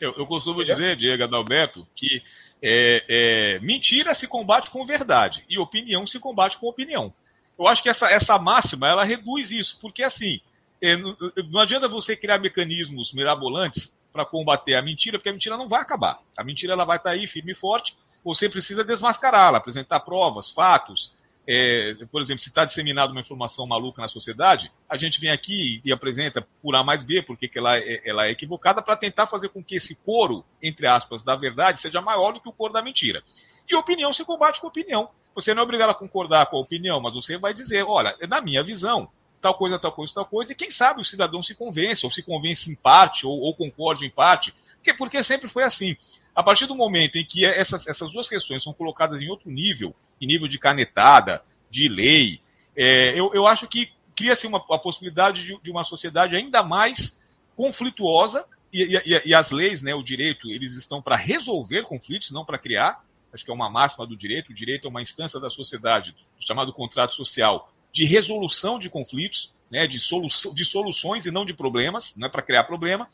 [0.00, 0.76] Eu, eu costumo Entendeu?
[0.76, 2.22] dizer, Diego Adalberto, que
[2.62, 7.12] é, é, mentira se combate com verdade e opinião se combate com opinião.
[7.58, 10.40] eu acho que essa, essa máxima ela reduz isso, porque assim,
[10.80, 15.68] é, não adianta você criar mecanismos mirabolantes para combater a mentira, porque a mentira não
[15.68, 16.18] vai acabar.
[16.36, 20.50] A mentira ela vai estar tá aí firme e forte, você precisa desmascará-la, apresentar provas,
[20.50, 21.12] fatos,
[21.46, 25.80] é, por exemplo, se está disseminada uma informação maluca na sociedade, a gente vem aqui
[25.84, 29.48] e apresenta por A mais B, porque ela é, ela é equivocada, para tentar fazer
[29.48, 32.82] com que esse coro, entre aspas, da verdade seja maior do que o coro da
[32.82, 33.22] mentira.
[33.68, 35.08] E opinião se combate com opinião.
[35.34, 38.26] Você não é obrigado a concordar com a opinião, mas você vai dizer, olha, é
[38.26, 41.54] na minha visão, tal coisa, tal coisa, tal coisa, e quem sabe o cidadão se
[41.54, 45.64] convence, ou se convence em parte, ou, ou concorde em parte, porque, porque sempre foi
[45.64, 45.96] assim.
[46.34, 49.94] A partir do momento em que essas, essas duas questões são colocadas em outro nível,
[50.20, 52.40] em nível de canetada, de lei,
[52.76, 57.20] é, eu, eu acho que cria-se uma, a possibilidade de, de, uma sociedade ainda mais
[57.56, 62.44] conflituosa, e, e, e, as leis, né, o direito, eles estão para resolver conflitos, não
[62.44, 63.04] para criar.
[63.30, 64.50] Acho que é uma máxima do direito.
[64.50, 69.86] O direito é uma instância da sociedade, chamado contrato social, de resolução de conflitos, né,
[69.86, 73.08] de, solu de soluções e não de problemas, não é para criar problema.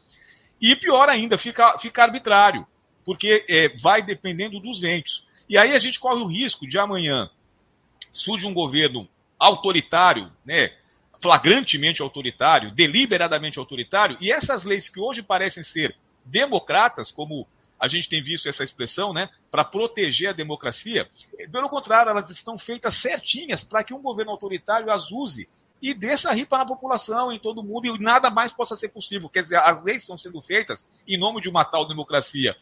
[0.61, 2.64] E pior ainda, fica, fica arbitrário,
[3.09, 5.24] porque é, vai dependendo dos ventos.
[5.48, 7.30] E aí a gente corre o risco de amanhã
[8.12, 10.74] surge um governo autoritário, né,
[11.18, 17.48] flagrantemente autoritário, deliberadamente autoritário, e essas leis que hoje parecem ser democratas, como
[17.80, 21.09] a gente tem visto essa expressão, né, para proteger a democracia,
[21.50, 25.48] pelo contrário, elas estão feitas certinhas para que um governo autoritário as use
[25.80, 29.30] e desça ripa na população, em todo mundo, e nada mais possa ser possível.
[29.30, 32.54] Quer dizer, as leis estão sendo feitas em nome de uma tal democracia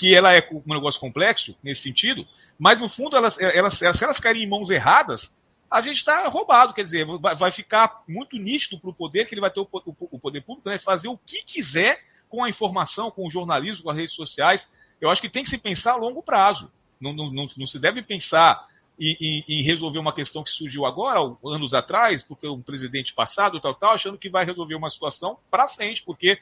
[0.00, 2.26] que ela é um negócio complexo nesse sentido,
[2.58, 5.38] mas no fundo, elas, elas, se elas caírem em mãos erradas,
[5.70, 9.42] a gente está roubado, quer dizer, vai, ficar muito nítido para o poder que ele
[9.42, 13.10] vai ter o, o, o poder público, né, fazer o que quiser com a informação,
[13.10, 14.72] com o jornalismo, com as redes sociais.
[14.98, 16.72] Eu acho que tem que se pensar a longo prazo.
[16.98, 18.66] Não, não, não, não se deve pensar
[18.98, 23.60] em, em, em, resolver uma questão que surgiu agora, anos atrás, porque um presidente passado,
[23.60, 26.38] tal, tal, achando que vai resolver uma situação para frente, porque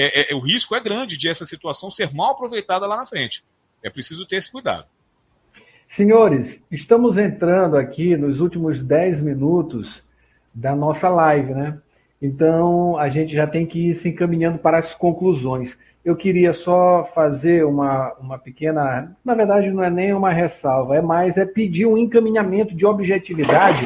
[0.00, 3.42] é, é, o risco é grande de essa situação ser mal aproveitada lá na frente.
[3.82, 4.86] É preciso ter esse cuidado.
[5.88, 10.04] Senhores, estamos entrando aqui nos últimos 10 minutos
[10.54, 11.78] da nossa live, né?
[12.22, 15.80] Então a gente já tem que ir se encaminhando para as conclusões.
[16.04, 19.16] Eu queria só fazer uma, uma pequena.
[19.24, 23.84] Na verdade, não é nem uma ressalva, é mais é pedir um encaminhamento de objetividade.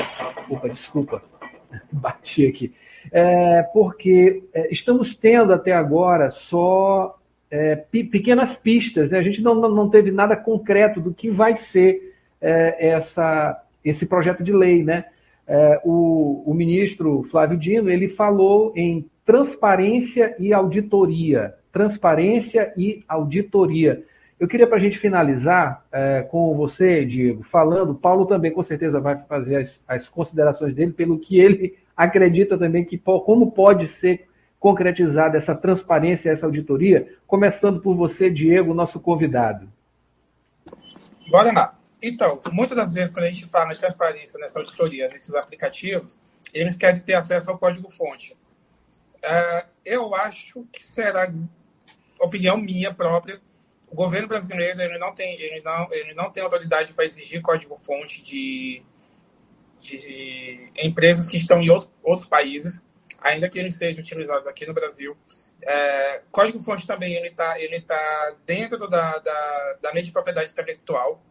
[0.50, 1.22] Opa, desculpa,
[1.90, 2.74] bati aqui
[3.10, 7.18] é, porque é, estamos tendo até agora só
[7.50, 9.18] é, pequenas pistas, né?
[9.18, 14.42] a gente não, não teve nada concreto do que vai ser é, essa, esse projeto
[14.42, 14.82] de lei.
[14.82, 15.04] Né?
[15.46, 21.54] É, o, o ministro Flávio Dino ele falou em transparência e auditoria.
[21.72, 24.02] Transparência e auditoria.
[24.40, 28.98] Eu queria, para a gente finalizar é, com você, Diego, falando, Paulo também com certeza
[28.98, 34.28] vai fazer as, as considerações dele pelo que ele acredita também que como pode ser
[34.58, 39.68] concretizada essa transparência, essa auditoria, começando por você, Diego, nosso convidado.
[41.28, 41.78] Bora lá.
[42.02, 46.18] Então, muitas das vezes quando a gente fala de transparência nessa auditoria, nesses aplicativos,
[46.52, 48.34] eles querem ter acesso ao código-fonte.
[49.24, 51.32] Uh, eu acho que será
[52.20, 53.40] opinião minha própria.
[53.90, 58.22] O governo brasileiro ele não tem, ele não, ele não tem autoridade para exigir código-fonte
[58.22, 58.82] de
[59.82, 62.86] de empresas que estão em outro, outros países,
[63.20, 65.16] ainda que eles sejam utilizados aqui no Brasil.
[65.60, 71.22] É, Código-fonte também ele está ele tá dentro da, da, da lei de propriedade intelectual.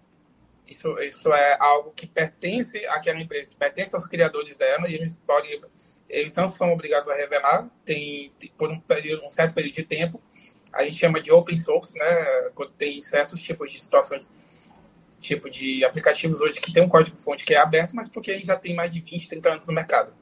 [0.68, 5.62] Isso, isso é algo que pertence àquela empresa, pertence aos criadores dela, e eles podem,
[6.08, 9.84] eles não são obrigados a revelar, tem, tem por um, período, um certo período de
[9.84, 10.22] tempo.
[10.72, 12.52] A gente chama de open source, né?
[12.56, 14.32] Quando tem certos tipos de situações
[15.22, 18.47] tipo de aplicativos hoje que tem um código-fonte que é aberto, mas porque a gente
[18.47, 20.13] já tem mais de 20, 30 anos no mercado.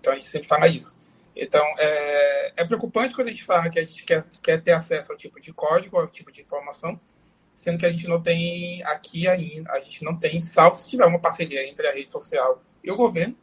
[0.00, 0.96] Então a gente sempre fala isso.
[1.36, 5.12] Então é, é preocupante quando a gente fala que a gente quer, quer ter acesso
[5.12, 6.98] ao tipo de código, ao tipo de informação,
[7.54, 11.04] sendo que a gente não tem aqui ainda, a gente não tem, salvo se tiver
[11.04, 13.36] uma parceria entre a rede social e o governo,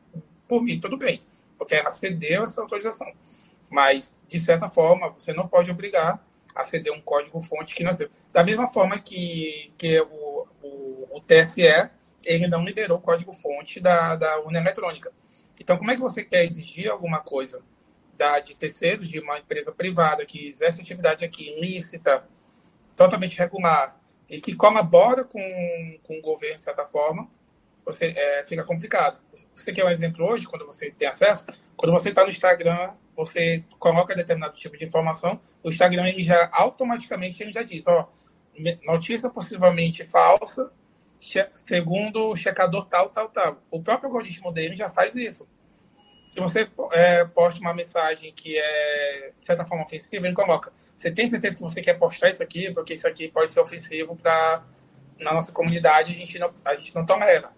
[0.47, 1.21] por mim tudo bem,
[1.57, 3.11] porque ela cedeu essa autorização.
[3.69, 6.23] Mas, de certa forma, você não pode obrigar
[6.55, 8.09] a ceder um código-fonte que nasceu.
[8.31, 10.24] Da mesma forma que, que o,
[11.15, 11.61] o, TSE
[12.25, 15.11] ele não liberou o código-fonte da, da urna eletrônica.
[15.59, 17.63] Então, como é que você quer exigir alguma coisa
[18.17, 22.27] da, de terceiros, de uma empresa privada que exerce atividade aqui ilícita,
[22.95, 23.97] totalmente regular,
[24.29, 27.29] e que colabora com, com o governo, de certa forma,
[27.85, 29.19] você é, fica complicado.
[29.55, 31.45] Você quer um exemplo hoje, quando você tem acesso?
[31.77, 36.49] Quando você está no Instagram, você coloca determinado tipo de informação, o Instagram ele já
[36.51, 38.09] automaticamente ele já diz, ó,
[38.85, 40.71] notícia possivelmente falsa
[41.17, 43.61] segundo o checador tal, tal, tal.
[43.71, 45.47] O próprio algoritmo dele já faz isso.
[46.27, 51.11] Se você é, posta uma mensagem que é, de certa forma, ofensiva, ele coloca: Você
[51.11, 52.73] tem certeza que você quer postar isso aqui?
[52.73, 54.63] Porque isso aqui pode ser ofensivo para.
[55.17, 57.49] Na nossa comunidade, a gente, não, a gente não tolera.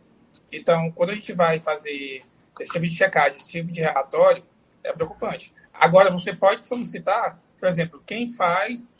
[0.51, 2.23] Então, quando a gente vai fazer
[2.59, 4.43] esse tipo de checagem, esse tipo de relatório,
[4.83, 5.51] é preocupante.
[5.73, 8.91] Agora, você pode solicitar, por exemplo, quem faz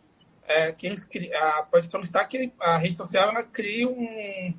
[0.48, 4.54] é, que eles a, pode solicitar que a rede social ela crie um,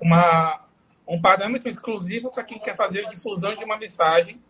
[0.00, 0.62] uma,
[1.06, 4.42] um parâmetro exclusivo para quem quer fazer a difusão de uma mensagem,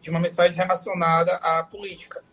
[0.00, 2.24] de uma mensagem relacionada à política.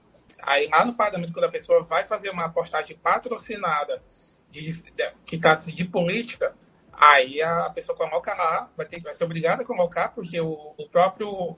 [0.42, 4.02] Aí lá no parâmetro, quando a pessoa vai fazer uma postagem patrocinada
[4.50, 6.56] de, de, que está de política,
[6.94, 10.88] aí a pessoa coloca lá, vai, ter, vai ser obrigada a colocar, porque o, o
[10.90, 11.56] próprio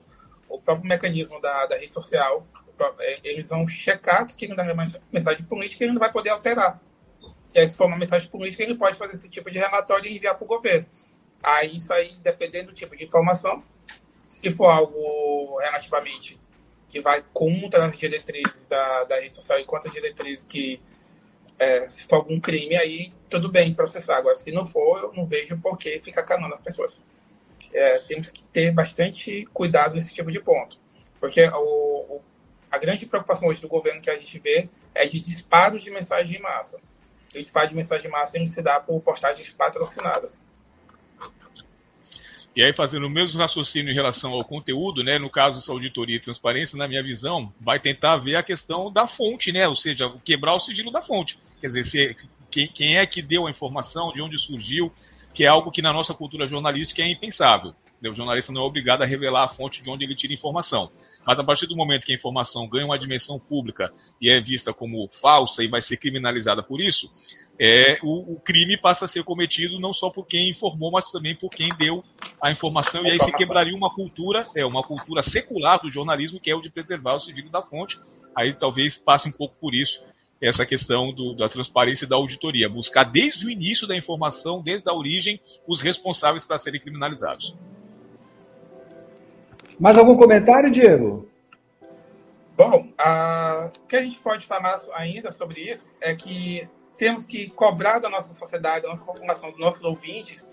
[0.48, 2.46] o próprio mecanismo da, da rede social
[3.24, 4.64] eles vão checar que quem dá
[5.12, 6.80] mensagem política ele não vai poder alterar.
[7.54, 10.16] E aí, se for uma mensagem política, ele pode fazer esse tipo de relatório e
[10.16, 10.86] enviar para o governo.
[11.42, 13.64] Aí, isso aí, dependendo do tipo de informação,
[14.28, 16.38] se for algo relativamente
[16.88, 20.80] que vai contra as diretrizes da, da rede social e contra as diretrizes que,
[21.58, 24.18] é, se for algum crime, aí tudo bem processar.
[24.18, 27.04] Agora, se não for, eu não vejo por que ficar canando as pessoas.
[27.72, 30.78] É, temos que ter bastante cuidado nesse tipo de ponto.
[31.20, 32.22] Porque o, o
[32.70, 36.38] a grande preocupação hoje do governo que a gente vê é de disparo de mensagem
[36.38, 36.80] em massa.
[37.34, 40.42] E o disparo de mensagem em massa ele se dá por postagens patrocinadas.
[42.56, 46.16] E aí, fazendo o mesmo raciocínio em relação ao conteúdo, né, no caso dessa auditoria
[46.16, 50.12] e transparência, na minha visão, vai tentar ver a questão da fonte, né, ou seja,
[50.24, 51.38] quebrar o sigilo da fonte.
[51.60, 52.16] Quer dizer, se,
[52.50, 54.90] quem, quem é que deu a informação, de onde surgiu,
[55.32, 57.74] que é algo que na nossa cultura jornalística é impensável.
[58.02, 60.90] O jornalista não é obrigado a revelar a fonte de onde ele tira informação.
[61.26, 64.72] Mas a partir do momento que a informação ganha uma dimensão pública e é vista
[64.72, 67.10] como falsa e vai ser criminalizada por isso,
[67.58, 71.34] é, o, o, crime passa a ser cometido não só por quem informou, mas também
[71.34, 72.04] por quem deu
[72.40, 73.04] a informação.
[73.04, 76.60] E aí se quebraria uma cultura, é uma cultura secular do jornalismo, que é o
[76.60, 77.98] de preservar o sigilo da fonte.
[78.36, 80.00] Aí talvez passe um pouco por isso
[80.40, 84.88] essa questão do, da transparência e da auditoria, buscar desde o início da informação, desde
[84.88, 87.56] a origem, os responsáveis para serem criminalizados.
[89.78, 91.28] Mais algum comentário, Diego?
[92.56, 98.00] Bom, o que a gente pode falar ainda sobre isso é que temos que cobrar
[98.00, 100.50] da nossa sociedade, da nossa população, dos nossos ouvintes,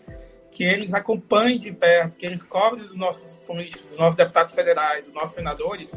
[0.51, 5.05] que eles acompanhem de perto, que eles cobrem dos nossos políticos, dos nossos deputados federais,
[5.05, 5.95] dos nossos senadores,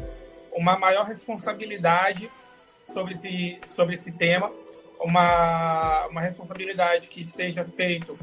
[0.51, 2.31] uma maior responsabilidade
[2.83, 4.51] sobre esse, sobre esse tema,
[4.99, 8.17] uma, uma responsabilidade que seja feito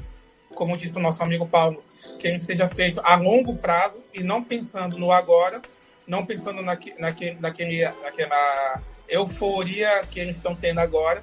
[0.56, 1.84] como disse o nosso amigo Paulo,
[2.18, 5.60] que ele seja feito a longo prazo e não pensando no agora,
[6.06, 11.22] não pensando naque, naquele, naquele, naquela euforia que eles estão tendo agora.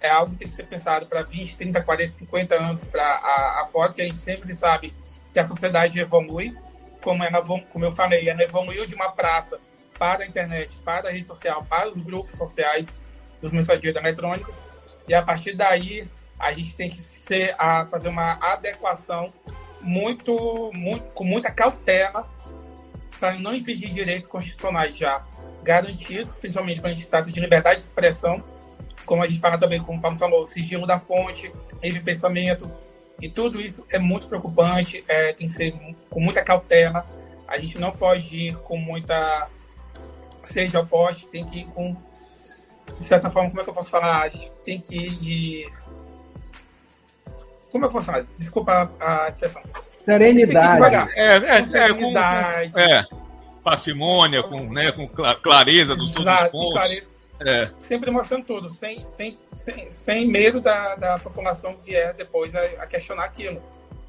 [0.00, 3.68] É algo que tem que ser pensado para 20, 30, 40, 50 anos para a,
[3.68, 4.94] a que a gente sempre sabe
[5.32, 6.56] que a sociedade evolui.
[7.02, 9.60] Como, ela, como eu falei, ela evoluiu de uma praça
[9.98, 12.86] para a internet, para a rede social, para os grupos sociais
[13.40, 14.64] dos mensageiros eletrônicos.
[15.08, 16.08] E a partir daí,
[16.38, 19.32] a gente tem que ser, a, fazer uma adequação
[19.80, 22.28] muito, muito com muita cautela
[23.18, 25.24] para não infringir direitos constitucionais já
[25.62, 28.42] garantidos, principalmente quando a gente trata de liberdade de expressão,
[29.04, 32.70] como a gente fala também, como o Paulo falou, sigilo da fonte, livre pensamento,
[33.20, 35.74] e tudo isso é muito preocupante, é, tem que ser
[36.08, 37.04] com muita cautela,
[37.46, 39.50] a gente não pode ir com muita
[40.42, 41.96] seja oposto, tem que ir com,
[42.86, 44.22] de certa forma, como é que eu posso falar?
[44.22, 45.72] A gente tem que ir de
[47.70, 48.26] como eu posso falar?
[48.36, 49.62] Desculpa a expressão.
[50.04, 51.12] Serenidade.
[51.14, 52.68] É, é, com serenidade.
[52.68, 53.06] É, com, é,
[53.62, 57.10] parcimônia, com, né, com clareza dos todos os pontos.
[57.40, 57.70] É.
[57.76, 62.86] Sempre mostrando tudo, sem, sem, sem, sem medo da, da população vier depois a, a,
[62.86, 63.62] questionar aquilo.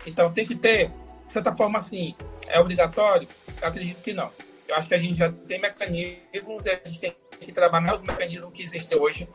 [0.05, 0.87] Então tem que ter,
[1.27, 2.15] de certa forma, assim,
[2.47, 3.27] é obrigatório?
[3.61, 4.31] Eu acredito que não.
[4.67, 8.01] Eu acho que a gente já tem mecanismos e a gente tem que trabalhar os
[8.01, 9.29] mecanismos que existem hoje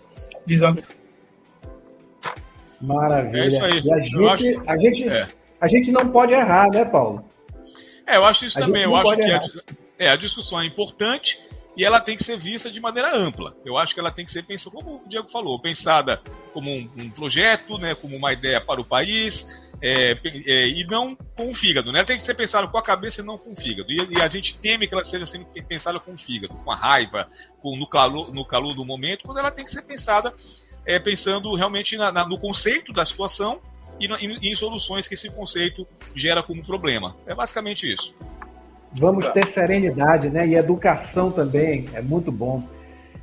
[0.44, 1.03] visando isso.
[2.86, 3.42] Maravilha.
[3.42, 3.80] É isso aí.
[3.82, 4.70] E a gente, acho...
[4.70, 5.28] a, gente, é.
[5.60, 7.24] a gente não pode errar, né, Paulo?
[8.06, 8.82] É, eu acho isso a também.
[8.82, 9.40] Eu acho que a,
[9.98, 11.38] é, a discussão é importante
[11.76, 13.54] e ela tem que ser vista de maneira ampla.
[13.64, 16.20] Eu acho que ela tem que ser pensada, como o Diego falou, pensada
[16.52, 19.46] como um, um projeto, né, como uma ideia para o país,
[19.82, 20.16] é,
[20.46, 21.90] é, e não com o fígado.
[21.90, 21.98] Né?
[21.98, 23.90] Ela tem que ser pensada com a cabeça e não com o fígado.
[23.90, 26.76] E, e a gente teme que ela seja sempre pensada com o fígado, com a
[26.76, 27.26] raiva,
[27.60, 30.32] com, no, calor, no calor do momento, quando ela tem que ser pensada
[30.86, 33.60] é, pensando realmente na, na, no conceito da situação
[33.98, 37.16] e, no, em, em soluções que esse conceito gera como problema.
[37.26, 38.14] É basicamente isso.
[38.92, 40.46] Vamos ter serenidade, né?
[40.46, 42.62] E educação também, é muito bom.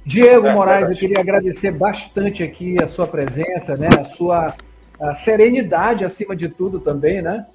[0.05, 3.88] Diego é, Moraes, eu queria agradecer bastante aqui a sua presença, né?
[3.97, 4.53] A sua,
[4.99, 7.45] a serenidade acima de tudo também, né?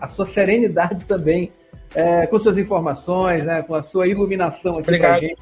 [0.00, 1.52] A sua serenidade também,
[1.94, 3.62] é, com suas informações, né?
[3.62, 5.20] com a sua iluminação aqui Obrigado.
[5.20, 5.36] gente.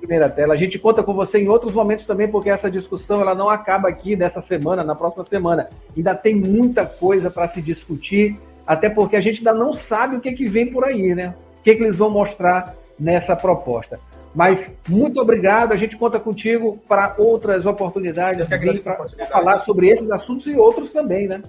[0.00, 0.54] Primeira tela.
[0.54, 3.88] A gente conta com você em outros momentos também, porque essa discussão ela não acaba
[3.88, 5.68] aqui nessa semana, na próxima semana.
[5.96, 10.20] Ainda tem muita coisa para se discutir, até porque a gente ainda não sabe o
[10.20, 11.34] que, que vem por aí, né?
[11.60, 14.00] O que, que eles vão mostrar nessa proposta.
[14.34, 20.46] Mas muito obrigado, a gente conta contigo para outras oportunidades para falar sobre esses assuntos
[20.46, 21.42] e outros também, né?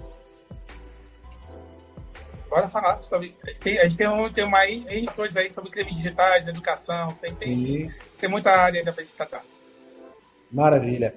[2.52, 3.34] Bora falar sobre.
[3.42, 6.46] A gente tem, a gente tem, um, tem uma em todos aí sobre crimes digitais,
[6.46, 7.90] educação, sem tem,
[8.20, 9.42] tem muita área ainda para gente tratar.
[10.50, 11.14] Maravilha.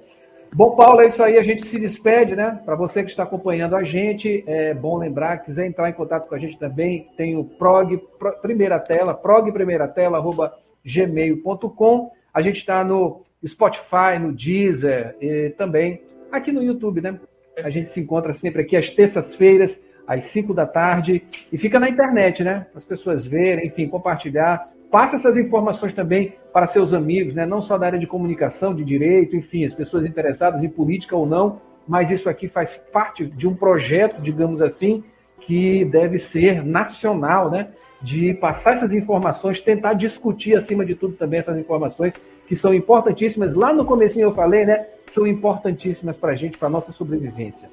[0.50, 1.36] Bom, Paulo, é isso aí.
[1.36, 2.58] A gente se despede, né?
[2.64, 6.34] Para você que está acompanhando a gente, é bom lembrar, quiser entrar em contato com
[6.34, 8.00] a gente também, tem o prog,
[8.40, 12.12] primeira tela, prog primeira tela, arroba gmail.com.
[12.32, 16.00] A gente está no Spotify, no Deezer e também
[16.32, 17.20] aqui no YouTube, né?
[17.62, 21.88] A gente se encontra sempre aqui às terças-feiras, às 5 da tarde, e fica na
[21.88, 22.66] internet, né?
[22.70, 24.70] Para as pessoas verem, enfim, compartilhar.
[24.90, 27.44] Passa essas informações também para seus amigos, né?
[27.44, 31.26] Não só da área de comunicação, de direito, enfim, as pessoas interessadas em política ou
[31.26, 35.02] não, mas isso aqui faz parte de um projeto, digamos assim,
[35.40, 37.68] que deve ser nacional, né?
[38.00, 42.14] de passar essas informações, tentar discutir acima de tudo também essas informações
[42.46, 43.54] que são importantíssimas.
[43.54, 44.86] Lá no começo eu falei, né?
[45.10, 47.68] São importantíssimas para a gente, para a nossa sobrevivência.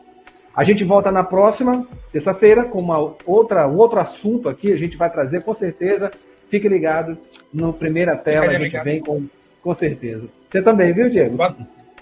[0.56, 4.72] A gente volta na próxima terça-feira com uma outra, um outro assunto aqui.
[4.72, 6.12] A gente vai trazer com certeza.
[6.50, 7.18] Fique ligado
[7.52, 8.46] no primeira tela.
[8.46, 9.26] a gente vem com,
[9.62, 10.28] com certeza.
[10.48, 11.36] Você também, viu, Diego?
[11.36, 11.56] Boa,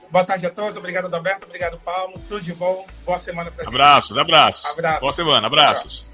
[0.09, 0.75] boa tarde a todos.
[0.75, 1.45] Obrigado, Adalberto.
[1.45, 2.19] Obrigado, Paulo.
[2.27, 2.85] Tudo de bom.
[3.05, 4.65] Boa semana para Abraços, abraços.
[4.71, 4.99] Abraço.
[4.99, 5.47] Boa semana.
[5.47, 6.05] Abraços.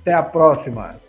[0.00, 1.07] Até a próxima.